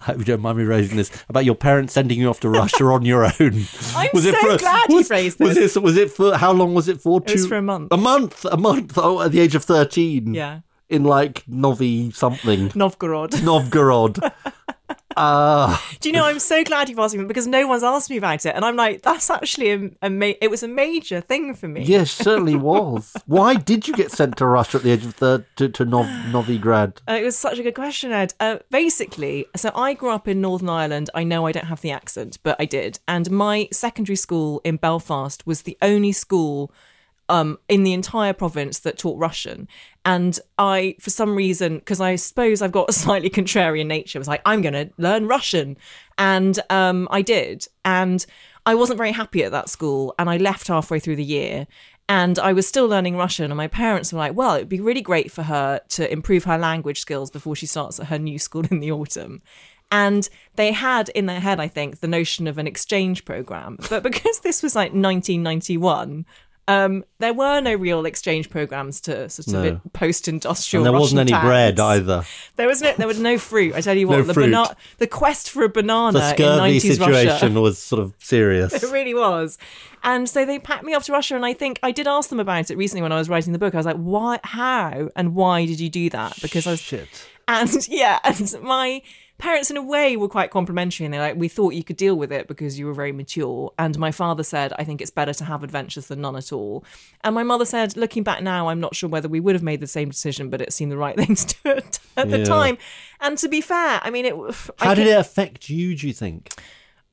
I 0.00 0.04
hope 0.04 0.18
you 0.18 0.24
don't 0.24 0.40
mind 0.40 0.58
me 0.58 0.64
raising 0.64 0.96
this 0.96 1.10
about 1.28 1.44
your 1.44 1.54
parents 1.54 1.92
sending 1.94 2.18
you 2.18 2.28
off 2.30 2.40
to 2.40 2.48
Russia 2.48 2.84
on 2.86 3.04
your 3.04 3.24
own. 3.24 3.32
I'm 3.40 4.08
so 4.20 4.56
glad 4.58 4.88
you 4.88 4.96
was, 4.96 5.08
phrased 5.08 5.40
Was 5.40 5.54
this. 5.56 5.76
it 5.76 5.82
was 5.82 5.96
it 5.96 6.10
for 6.10 6.36
how 6.36 6.52
long 6.52 6.74
was 6.74 6.88
it 6.88 7.00
for? 7.00 7.20
It 7.26 7.32
was 7.32 7.42
Two- 7.42 7.48
for 7.48 7.56
a 7.56 7.62
month. 7.62 7.88
A 7.92 7.96
month. 7.96 8.44
A 8.44 8.56
month. 8.56 8.92
Oh, 8.96 9.20
at 9.20 9.32
the 9.32 9.40
age 9.40 9.54
of 9.54 9.64
thirteen. 9.64 10.34
Yeah. 10.34 10.60
In 10.88 11.02
like 11.02 11.42
Novi 11.48 12.10
something. 12.12 12.70
Novgorod. 12.74 13.42
Novgorod. 13.42 14.18
Uh, 15.16 15.78
Do 16.00 16.08
you 16.08 16.12
know? 16.12 16.24
I'm 16.24 16.38
so 16.38 16.64
glad 16.64 16.88
you've 16.88 16.98
asked 16.98 17.16
me 17.16 17.24
because 17.24 17.46
no 17.46 17.66
one's 17.66 17.82
asked 17.82 18.10
me 18.10 18.16
about 18.16 18.44
it, 18.46 18.54
and 18.54 18.64
I'm 18.64 18.76
like, 18.76 19.02
that's 19.02 19.30
actually 19.30 19.70
a, 19.70 19.90
a 20.02 20.10
ma- 20.10 20.32
it 20.40 20.50
was 20.50 20.62
a 20.62 20.68
major 20.68 21.20
thing 21.20 21.54
for 21.54 21.68
me. 21.68 21.82
yes, 21.84 22.10
certainly 22.10 22.56
was. 22.56 23.12
Why 23.26 23.54
did 23.54 23.86
you 23.88 23.94
get 23.94 24.10
sent 24.10 24.36
to 24.38 24.46
Russia 24.46 24.78
at 24.78 24.82
the 24.84 24.90
age 24.92 25.04
of 25.04 25.14
third 25.14 25.44
to, 25.56 25.68
to 25.68 25.84
Nov, 25.84 26.06
Novigrad? 26.06 26.98
Uh, 27.08 27.14
it 27.14 27.24
was 27.24 27.36
such 27.36 27.58
a 27.58 27.62
good 27.62 27.74
question, 27.74 28.12
Ed. 28.12 28.34
Uh, 28.40 28.58
basically, 28.70 29.46
so 29.56 29.70
I 29.74 29.94
grew 29.94 30.10
up 30.10 30.28
in 30.28 30.40
Northern 30.40 30.68
Ireland. 30.68 31.10
I 31.14 31.24
know 31.24 31.46
I 31.46 31.52
don't 31.52 31.66
have 31.66 31.80
the 31.80 31.90
accent, 31.90 32.38
but 32.42 32.56
I 32.58 32.64
did. 32.64 32.98
And 33.08 33.30
my 33.30 33.68
secondary 33.72 34.16
school 34.16 34.60
in 34.64 34.76
Belfast 34.76 35.46
was 35.46 35.62
the 35.62 35.78
only 35.82 36.12
school 36.12 36.72
um, 37.28 37.58
in 37.68 37.82
the 37.82 37.92
entire 37.92 38.32
province 38.32 38.78
that 38.80 38.98
taught 38.98 39.18
Russian. 39.18 39.68
And 40.04 40.38
I, 40.58 40.96
for 41.00 41.10
some 41.10 41.34
reason, 41.34 41.78
because 41.78 42.00
I 42.00 42.16
suppose 42.16 42.60
I've 42.60 42.72
got 42.72 42.88
a 42.88 42.92
slightly 43.04 43.30
contrarian 43.30 43.86
nature, 43.86 44.18
was 44.18 44.28
like, 44.28 44.42
I'm 44.44 44.62
going 44.62 44.74
to 44.74 44.90
learn 44.98 45.26
Russian. 45.26 45.76
And 46.18 46.58
um, 46.70 47.08
I 47.10 47.22
did. 47.22 47.66
And 47.84 48.24
I 48.66 48.74
wasn't 48.74 48.98
very 48.98 49.12
happy 49.12 49.42
at 49.44 49.52
that 49.52 49.68
school. 49.68 50.14
And 50.18 50.28
I 50.28 50.36
left 50.36 50.68
halfway 50.68 50.98
through 50.98 51.16
the 51.16 51.24
year. 51.24 51.66
And 52.06 52.38
I 52.38 52.52
was 52.52 52.68
still 52.68 52.86
learning 52.86 53.16
Russian. 53.16 53.50
And 53.50 53.56
my 53.56 53.68
parents 53.68 54.12
were 54.12 54.18
like, 54.18 54.34
well, 54.34 54.56
it'd 54.56 54.68
be 54.68 54.80
really 54.80 55.02
great 55.02 55.30
for 55.30 55.44
her 55.44 55.80
to 55.90 56.12
improve 56.12 56.44
her 56.44 56.58
language 56.58 57.00
skills 57.00 57.30
before 57.30 57.56
she 57.56 57.66
starts 57.66 57.98
at 57.98 58.06
her 58.06 58.18
new 58.18 58.38
school 58.46 58.66
in 58.70 58.80
the 58.80 58.92
autumn. 58.92 59.42
And 59.90 60.28
they 60.56 60.72
had 60.72 61.08
in 61.10 61.26
their 61.26 61.40
head, 61.40 61.60
I 61.60 61.68
think, 61.68 62.00
the 62.00 62.08
notion 62.08 62.46
of 62.46 62.58
an 62.58 62.66
exchange 62.66 63.24
program. 63.24 63.78
But 63.88 64.02
because 64.02 64.40
this 64.40 64.62
was 64.62 64.74
like 64.74 64.90
1991, 64.90 66.26
Um, 66.66 67.04
there 67.18 67.34
were 67.34 67.60
no 67.60 67.74
real 67.74 68.06
exchange 68.06 68.48
programs 68.48 69.00
to 69.02 69.28
sort 69.28 69.48
No. 69.48 69.64
of 69.64 69.92
post-industrial. 69.92 70.80
and 70.80 70.86
there 70.94 70.98
wasn't 70.98 71.18
Russian 71.18 71.34
any 71.36 71.46
bread 71.46 71.78
either. 71.78 72.24
There 72.56 72.66
was 72.66 72.80
no, 72.80 72.94
there 72.96 73.06
was 73.06 73.18
no 73.20 73.36
fruit. 73.36 73.74
I 73.74 73.82
tell 73.82 73.96
you 73.96 74.08
what, 74.08 74.26
No 74.26 74.32
the 74.32 74.76
the 74.98 75.06
quest 75.06 75.50
for 75.50 75.64
a 75.64 75.68
banana 75.68 76.18
The 76.18 76.24
in 76.30 76.34
scurvy 76.34 76.56
nineties 76.58 76.98
Russia. 77.00 77.14
situation 77.14 77.54
was 77.60 77.78
sort 77.78 78.00
of 78.00 78.14
serious. 78.18 78.82
It 78.82 78.90
really 78.90 79.12
was. 79.14 79.58
And 80.02 80.28
so 80.28 80.44
they 80.46 80.58
packed 80.58 80.84
me 80.84 80.94
off 80.94 81.04
to 81.04 81.12
Russia. 81.12 81.34
And 81.36 81.44
I 81.44 81.52
think 81.52 81.78
I 81.82 81.90
did 81.90 82.06
ask 82.06 82.30
them 82.30 82.40
about 82.40 82.70
it 82.70 82.76
recently 82.78 83.02
when 83.02 83.12
I 83.12 83.18
was 83.18 83.28
writing 83.28 83.52
the 83.52 83.58
book. 83.58 83.74
I 83.74 83.78
was 83.78 83.86
like, 83.86 83.96
why, 83.96 84.38
how, 84.44 85.10
and 85.16 85.34
why 85.34 85.66
did 85.66 85.80
you 85.80 85.88
do 85.90 86.08
that? 86.10 86.40
Because 86.40 86.66
I 86.66 86.72
was. 86.72 86.80
Shit. 86.80 87.08
And 87.46 87.88
yeah, 87.90 88.20
and 88.24 88.54
my 88.62 89.02
parents, 89.44 89.70
in 89.70 89.76
a 89.76 89.82
way, 89.82 90.16
were 90.16 90.28
quite 90.28 90.50
complimentary. 90.50 91.04
And 91.04 91.12
they're 91.12 91.20
like, 91.20 91.36
we 91.36 91.48
thought 91.48 91.74
you 91.74 91.84
could 91.84 91.96
deal 91.98 92.16
with 92.16 92.32
it 92.32 92.48
because 92.48 92.78
you 92.78 92.86
were 92.86 92.94
very 92.94 93.12
mature. 93.12 93.72
And 93.78 93.98
my 93.98 94.10
father 94.10 94.42
said, 94.42 94.72
I 94.78 94.84
think 94.84 95.00
it's 95.02 95.10
better 95.10 95.34
to 95.34 95.44
have 95.44 95.62
adventures 95.62 96.06
than 96.06 96.20
none 96.22 96.34
at 96.36 96.52
all. 96.52 96.84
And 97.22 97.34
my 97.34 97.42
mother 97.42 97.64
said, 97.64 97.96
looking 97.96 98.22
back 98.22 98.42
now, 98.42 98.68
I'm 98.68 98.80
not 98.80 98.96
sure 98.96 99.08
whether 99.08 99.28
we 99.28 99.40
would 99.40 99.54
have 99.54 99.62
made 99.62 99.80
the 99.80 99.86
same 99.86 100.08
decision, 100.08 100.48
but 100.48 100.60
it 100.62 100.72
seemed 100.72 100.90
the 100.92 100.96
right 100.96 101.16
thing 101.20 101.34
to 101.34 101.54
do 101.62 101.70
at, 101.70 101.98
at 102.16 102.30
the 102.30 102.44
time. 102.44 102.78
And 103.20 103.36
to 103.38 103.48
be 103.48 103.60
fair, 103.60 104.00
I 104.02 104.10
mean, 104.10 104.24
it. 104.24 104.34
I 104.80 104.84
How 104.86 104.94
did 104.94 105.06
it 105.06 105.18
affect 105.18 105.68
you, 105.68 105.94
do 105.96 106.06
you 106.06 106.14
think? 106.14 106.54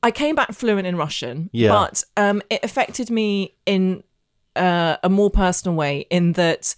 I 0.02 0.10
came 0.10 0.34
back 0.34 0.52
fluent 0.52 0.86
in 0.86 0.96
Russian, 0.96 1.50
Yeah. 1.52 1.68
but 1.68 2.02
um, 2.16 2.42
it 2.50 2.60
affected 2.64 3.10
me 3.10 3.54
in 3.66 4.02
uh, 4.56 4.96
a 5.02 5.08
more 5.08 5.30
personal 5.30 5.76
way 5.76 6.06
in 6.10 6.32
that 6.32 6.74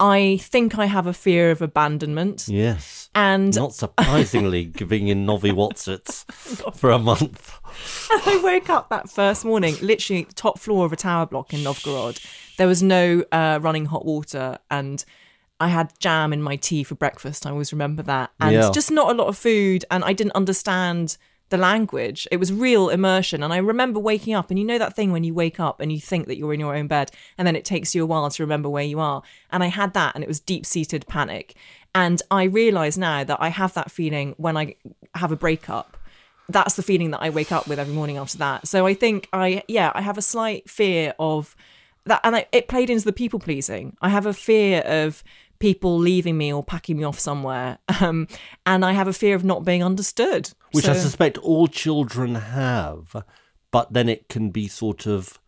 I 0.00 0.38
think 0.40 0.78
I 0.78 0.86
have 0.86 1.06
a 1.06 1.12
fear 1.12 1.50
of 1.50 1.60
abandonment. 1.60 2.46
Yes. 2.48 3.10
And 3.14 3.54
Not 3.56 3.74
surprisingly, 3.74 4.64
giving 4.80 5.08
in 5.08 5.26
Novi 5.26 5.50
Watsits 5.50 6.24
for 6.74 6.90
a 6.90 6.98
month. 6.98 7.52
I 8.10 8.40
woke 8.42 8.70
up 8.70 8.88
that 8.90 9.10
first 9.10 9.44
morning, 9.44 9.74
literally 9.82 10.24
top 10.34 10.58
floor 10.58 10.86
of 10.86 10.92
a 10.92 10.96
tower 10.96 11.26
block 11.26 11.52
in 11.52 11.62
Novgorod. 11.64 12.20
There 12.58 12.66
was 12.68 12.82
no 12.82 13.24
uh, 13.32 13.58
running 13.60 13.86
hot 13.86 14.04
water, 14.04 14.58
and 14.70 15.04
I 15.58 15.68
had 15.68 15.92
jam 15.98 16.32
in 16.32 16.42
my 16.42 16.54
tea 16.56 16.84
for 16.84 16.94
breakfast. 16.94 17.44
I 17.46 17.50
always 17.50 17.72
remember 17.72 18.02
that, 18.04 18.30
and 18.40 18.52
Yeah. 18.54 18.70
just 18.72 18.90
not 18.92 19.10
a 19.10 19.14
lot 19.14 19.26
of 19.26 19.36
food, 19.36 19.84
and 19.90 20.04
I 20.04 20.12
didn't 20.12 20.32
understand 20.36 21.16
the 21.50 21.56
language. 21.56 22.28
It 22.30 22.38
was 22.38 22.52
real 22.52 22.88
immersion, 22.88 23.42
and 23.42 23.52
I 23.52 23.58
remember 23.58 24.00
waking 24.00 24.34
up, 24.34 24.50
and 24.50 24.58
you 24.58 24.64
know 24.64 24.78
that 24.78 24.94
thing 24.94 25.12
when 25.12 25.24
you 25.24 25.34
wake 25.34 25.58
up 25.58 25.80
and 25.80 25.90
you 25.90 26.00
think 26.00 26.26
that 26.26 26.36
you're 26.36 26.54
in 26.54 26.60
your 26.60 26.76
own 26.76 26.86
bed, 26.86 27.10
and 27.36 27.46
then 27.46 27.56
it 27.56 27.64
takes 27.64 27.94
you 27.94 28.02
a 28.02 28.06
while 28.06 28.30
to 28.30 28.42
remember 28.42 28.68
where 28.68 28.84
you 28.84 29.00
are. 29.00 29.22
And 29.50 29.62
I 29.62 29.68
had 29.68 29.94
that, 29.94 30.14
and 30.14 30.24
it 30.24 30.28
was 30.28 30.40
deep 30.40 30.66
seated 30.66 31.06
panic. 31.06 31.54
And 31.94 32.22
I 32.30 32.44
realize 32.44 32.98
now 32.98 33.24
that 33.24 33.38
I 33.40 33.48
have 33.48 33.74
that 33.74 33.90
feeling 33.90 34.34
when 34.36 34.56
I 34.56 34.74
have 35.14 35.32
a 35.32 35.36
breakup 35.36 35.96
that's 36.48 36.76
the 36.76 36.82
feeling 36.82 37.10
that 37.10 37.22
I 37.22 37.30
wake 37.30 37.52
up 37.52 37.68
with 37.68 37.78
every 37.78 37.94
morning 37.94 38.16
after 38.16 38.38
that. 38.38 38.66
So 38.66 38.86
I 38.86 38.94
think 38.94 39.28
I, 39.32 39.62
yeah, 39.68 39.92
I 39.94 40.00
have 40.00 40.16
a 40.16 40.22
slight 40.22 40.68
fear 40.68 41.14
of 41.18 41.54
that, 42.06 42.20
and 42.24 42.36
I, 42.36 42.46
it 42.52 42.68
played 42.68 42.90
into 42.90 43.04
the 43.04 43.12
people 43.12 43.38
pleasing. 43.38 43.96
I 44.00 44.08
have 44.08 44.26
a 44.26 44.32
fear 44.32 44.80
of 44.80 45.22
people 45.58 45.98
leaving 45.98 46.38
me 46.38 46.52
or 46.52 46.62
packing 46.62 46.96
me 46.96 47.04
off 47.04 47.18
somewhere, 47.18 47.78
um, 48.00 48.28
and 48.64 48.84
I 48.84 48.92
have 48.92 49.08
a 49.08 49.12
fear 49.12 49.34
of 49.34 49.44
not 49.44 49.64
being 49.64 49.82
understood. 49.82 50.50
Which 50.72 50.88
I 50.88 50.94
suspect 50.94 51.38
all 51.38 51.66
children 51.66 52.34
have, 52.34 53.24
but 53.70 53.92
then 53.92 54.08
it 54.08 54.28
can 54.28 54.50
be 54.50 54.68
sort 54.68 55.06
of 55.06 55.38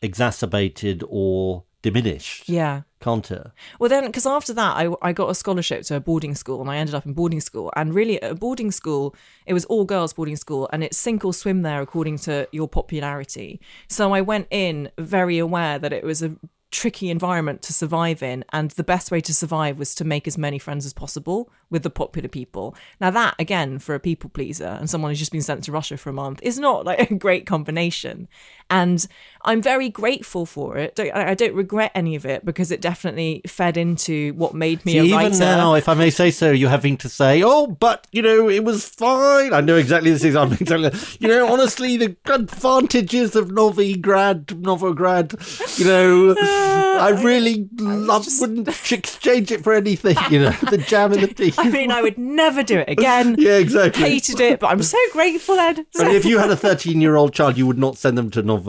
exacerbated 0.00 1.04
or 1.08 1.64
diminished, 1.82 2.48
yeah. 2.48 2.82
can't 3.00 3.30
it? 3.30 3.46
Well, 3.78 3.90
then, 3.90 4.06
because 4.06 4.26
after 4.26 4.54
that, 4.54 4.76
I, 4.76 4.88
I 5.02 5.12
got 5.12 5.28
a 5.28 5.34
scholarship 5.34 5.82
to 5.84 5.96
a 5.96 6.00
boarding 6.00 6.34
school 6.34 6.60
and 6.60 6.70
I 6.70 6.76
ended 6.76 6.94
up 6.94 7.04
in 7.04 7.12
boarding 7.12 7.40
school. 7.40 7.72
And 7.76 7.92
really, 7.92 8.22
at 8.22 8.30
a 8.30 8.34
boarding 8.34 8.70
school, 8.70 9.14
it 9.46 9.52
was 9.52 9.64
all 9.66 9.84
girls 9.84 10.12
boarding 10.12 10.36
school 10.36 10.68
and 10.72 10.84
it's 10.84 10.96
sink 10.96 11.24
or 11.24 11.34
swim 11.34 11.62
there 11.62 11.80
according 11.80 12.18
to 12.18 12.48
your 12.52 12.68
popularity. 12.68 13.60
So 13.88 14.14
I 14.14 14.20
went 14.20 14.46
in 14.50 14.90
very 14.96 15.38
aware 15.38 15.78
that 15.78 15.92
it 15.92 16.04
was 16.04 16.22
a 16.22 16.36
tricky 16.72 17.10
environment 17.10 17.62
to 17.62 17.72
survive 17.72 18.22
in. 18.22 18.44
And 18.52 18.72
the 18.72 18.82
best 18.82 19.10
way 19.10 19.20
to 19.20 19.34
survive 19.34 19.78
was 19.78 19.94
to 19.94 20.04
make 20.04 20.26
as 20.26 20.36
many 20.36 20.58
friends 20.58 20.84
as 20.84 20.92
possible 20.92 21.50
with 21.70 21.84
the 21.84 21.90
popular 21.90 22.28
people. 22.28 22.74
Now, 23.00 23.10
that, 23.10 23.36
again, 23.38 23.78
for 23.78 23.94
a 23.94 24.00
people 24.00 24.30
pleaser 24.30 24.76
and 24.80 24.90
someone 24.90 25.10
who's 25.10 25.18
just 25.18 25.32
been 25.32 25.42
sent 25.42 25.62
to 25.64 25.72
Russia 25.72 25.96
for 25.96 26.10
a 26.10 26.14
month, 26.14 26.40
is 26.42 26.58
not 26.58 26.84
like 26.84 27.10
a 27.10 27.14
great 27.14 27.46
combination. 27.46 28.26
And 28.72 29.06
I'm 29.44 29.60
very 29.60 29.88
grateful 29.88 30.46
for 30.46 30.76
it. 30.78 30.94
Don't- 30.94 31.12
I 31.14 31.34
don't 31.34 31.54
regret 31.54 31.90
any 31.94 32.14
of 32.14 32.24
it 32.24 32.44
because 32.44 32.70
it 32.70 32.80
definitely 32.80 33.42
fed 33.46 33.76
into 33.76 34.32
what 34.34 34.54
made 34.54 34.84
me 34.86 34.92
See, 34.92 34.98
a 34.98 35.02
even 35.04 35.16
writer. 35.16 35.38
now, 35.38 35.74
if 35.74 35.88
I 35.88 35.94
may 35.94 36.10
say 36.10 36.30
so, 36.30 36.50
you're 36.52 36.70
having 36.70 36.96
to 36.98 37.08
say, 37.08 37.42
"Oh, 37.42 37.66
but 37.66 38.06
you 38.12 38.22
know, 38.22 38.48
it 38.48 38.64
was 38.64 38.86
fine." 38.88 39.52
I 39.52 39.60
know 39.60 39.76
exactly 39.76 40.10
this 40.10 40.22
is. 40.24 40.36
I'm 40.42 40.52
exactly, 40.52 40.90
you 41.18 41.28
know, 41.28 41.52
honestly, 41.52 41.96
the 41.96 42.16
advantages 42.26 43.34
of 43.36 43.48
Novigrad, 43.48 44.46
Novograd, 44.62 45.78
you 45.78 45.84
know, 45.86 46.34
I 46.40 47.10
really 47.22 47.68
love, 47.78 48.26
wouldn't 48.40 48.68
exchange 48.92 49.50
it 49.50 49.64
for 49.64 49.72
anything. 49.72 50.16
You 50.30 50.40
know, 50.44 50.50
the 50.70 50.78
jam 50.78 51.12
and 51.12 51.22
the 51.22 51.28
tea. 51.34 51.52
I 51.58 51.68
mean, 51.68 51.90
I 51.90 52.00
would 52.00 52.16
never 52.18 52.62
do 52.62 52.78
it 52.78 52.88
again. 52.88 53.36
Yeah, 53.42 53.58
exactly. 53.58 54.02
Hated 54.04 54.40
it, 54.40 54.60
but 54.60 54.68
I'm 54.68 54.82
so 54.84 54.98
grateful, 55.12 55.58
Ed. 55.58 55.84
And 55.98 56.12
if 56.12 56.24
you 56.24 56.38
had 56.38 56.50
a 56.50 56.56
13 56.56 57.00
year 57.00 57.16
old 57.16 57.32
child, 57.34 57.56
you 57.58 57.66
would 57.66 57.78
not 57.78 57.96
send 57.98 58.16
them 58.16 58.30
to 58.30 58.42
Novograd. 58.42 58.61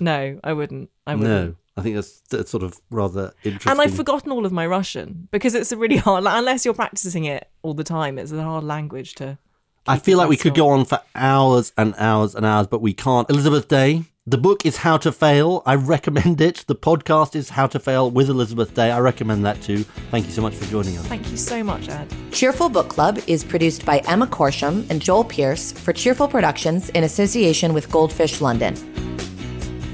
No, 0.00 0.38
I 0.42 0.52
wouldn't. 0.52 0.90
I 1.06 1.14
wouldn't. 1.14 1.48
No, 1.48 1.54
I 1.76 1.82
think 1.82 1.94
that's, 1.94 2.20
that's 2.30 2.50
sort 2.50 2.62
of 2.62 2.80
rather 2.90 3.32
interesting. 3.44 3.70
And 3.70 3.80
I've 3.80 3.94
forgotten 3.94 4.30
all 4.30 4.44
of 4.46 4.52
my 4.52 4.66
Russian 4.66 5.28
because 5.30 5.54
it's 5.54 5.72
a 5.72 5.76
really 5.76 5.96
hard. 6.08 6.24
Unless 6.26 6.64
you're 6.64 6.74
practicing 6.74 7.24
it 7.24 7.48
all 7.62 7.74
the 7.74 7.84
time, 7.84 8.18
it's 8.18 8.32
a 8.32 8.42
hard 8.42 8.64
language 8.64 9.14
to. 9.16 9.38
I 9.86 9.98
feel 9.98 10.16
like 10.18 10.28
we 10.28 10.36
could 10.36 10.54
go 10.54 10.68
on 10.68 10.84
for 10.84 11.00
hours 11.14 11.72
and 11.76 11.94
hours 11.98 12.36
and 12.36 12.46
hours, 12.46 12.68
but 12.68 12.80
we 12.80 12.92
can't. 12.92 13.28
Elizabeth 13.28 13.66
Day, 13.66 14.04
the 14.24 14.38
book 14.38 14.64
is 14.64 14.76
How 14.76 14.96
to 14.98 15.10
Fail. 15.10 15.64
I 15.66 15.74
recommend 15.74 16.40
it. 16.40 16.64
The 16.68 16.76
podcast 16.76 17.34
is 17.34 17.48
How 17.50 17.66
to 17.66 17.80
Fail 17.80 18.08
with 18.08 18.30
Elizabeth 18.30 18.74
Day. 18.74 18.92
I 18.92 19.00
recommend 19.00 19.44
that 19.44 19.60
too. 19.60 19.78
Thank 20.12 20.26
you 20.26 20.30
so 20.30 20.40
much 20.40 20.54
for 20.54 20.66
joining 20.66 20.96
us. 20.98 21.06
Thank 21.06 21.28
you 21.32 21.36
so 21.36 21.64
much, 21.64 21.88
Ed. 21.88 22.14
Cheerful 22.30 22.68
Book 22.68 22.88
Club 22.88 23.18
is 23.26 23.42
produced 23.42 23.84
by 23.84 23.98
Emma 24.06 24.28
Corsham 24.28 24.88
and 24.88 25.02
Joel 25.02 25.24
Pierce 25.24 25.72
for 25.72 25.92
Cheerful 25.92 26.28
Productions 26.28 26.90
in 26.90 27.02
association 27.02 27.74
with 27.74 27.90
Goldfish 27.90 28.40
London. 28.40 28.76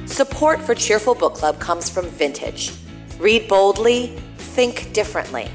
Support 0.08 0.62
for 0.62 0.74
Cheerful 0.74 1.14
Book 1.14 1.34
Club 1.34 1.60
comes 1.60 1.90
from 1.90 2.06
Vintage. 2.06 2.72
Read 3.20 3.46
boldly, 3.46 4.06
think 4.38 4.90
differently. 4.94 5.48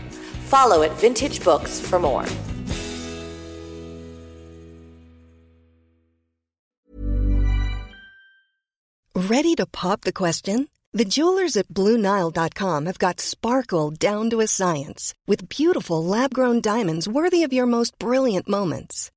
Follow 0.45 0.83
at 0.83 0.91
Vintage 0.91 1.43
Books 1.43 1.79
for 1.79 1.97
more. 1.97 2.23
Ready 9.15 9.55
to 9.55 9.65
pop 9.65 10.01
the 10.01 10.13
question? 10.13 10.69
The 10.93 11.05
jewelers 11.05 11.57
at 11.57 11.69
BlueNile.com 11.69 12.85
have 12.85 12.99
got 12.99 13.19
sparkle 13.19 13.89
down 13.89 14.29
to 14.29 14.41
a 14.41 14.47
science 14.47 15.15
with 15.25 15.49
beautiful 15.49 16.05
lab 16.05 16.31
grown 16.31 16.61
diamonds 16.61 17.07
worthy 17.07 17.41
of 17.41 17.51
your 17.51 17.65
most 17.65 17.97
brilliant 17.97 18.47
moments. 18.47 19.09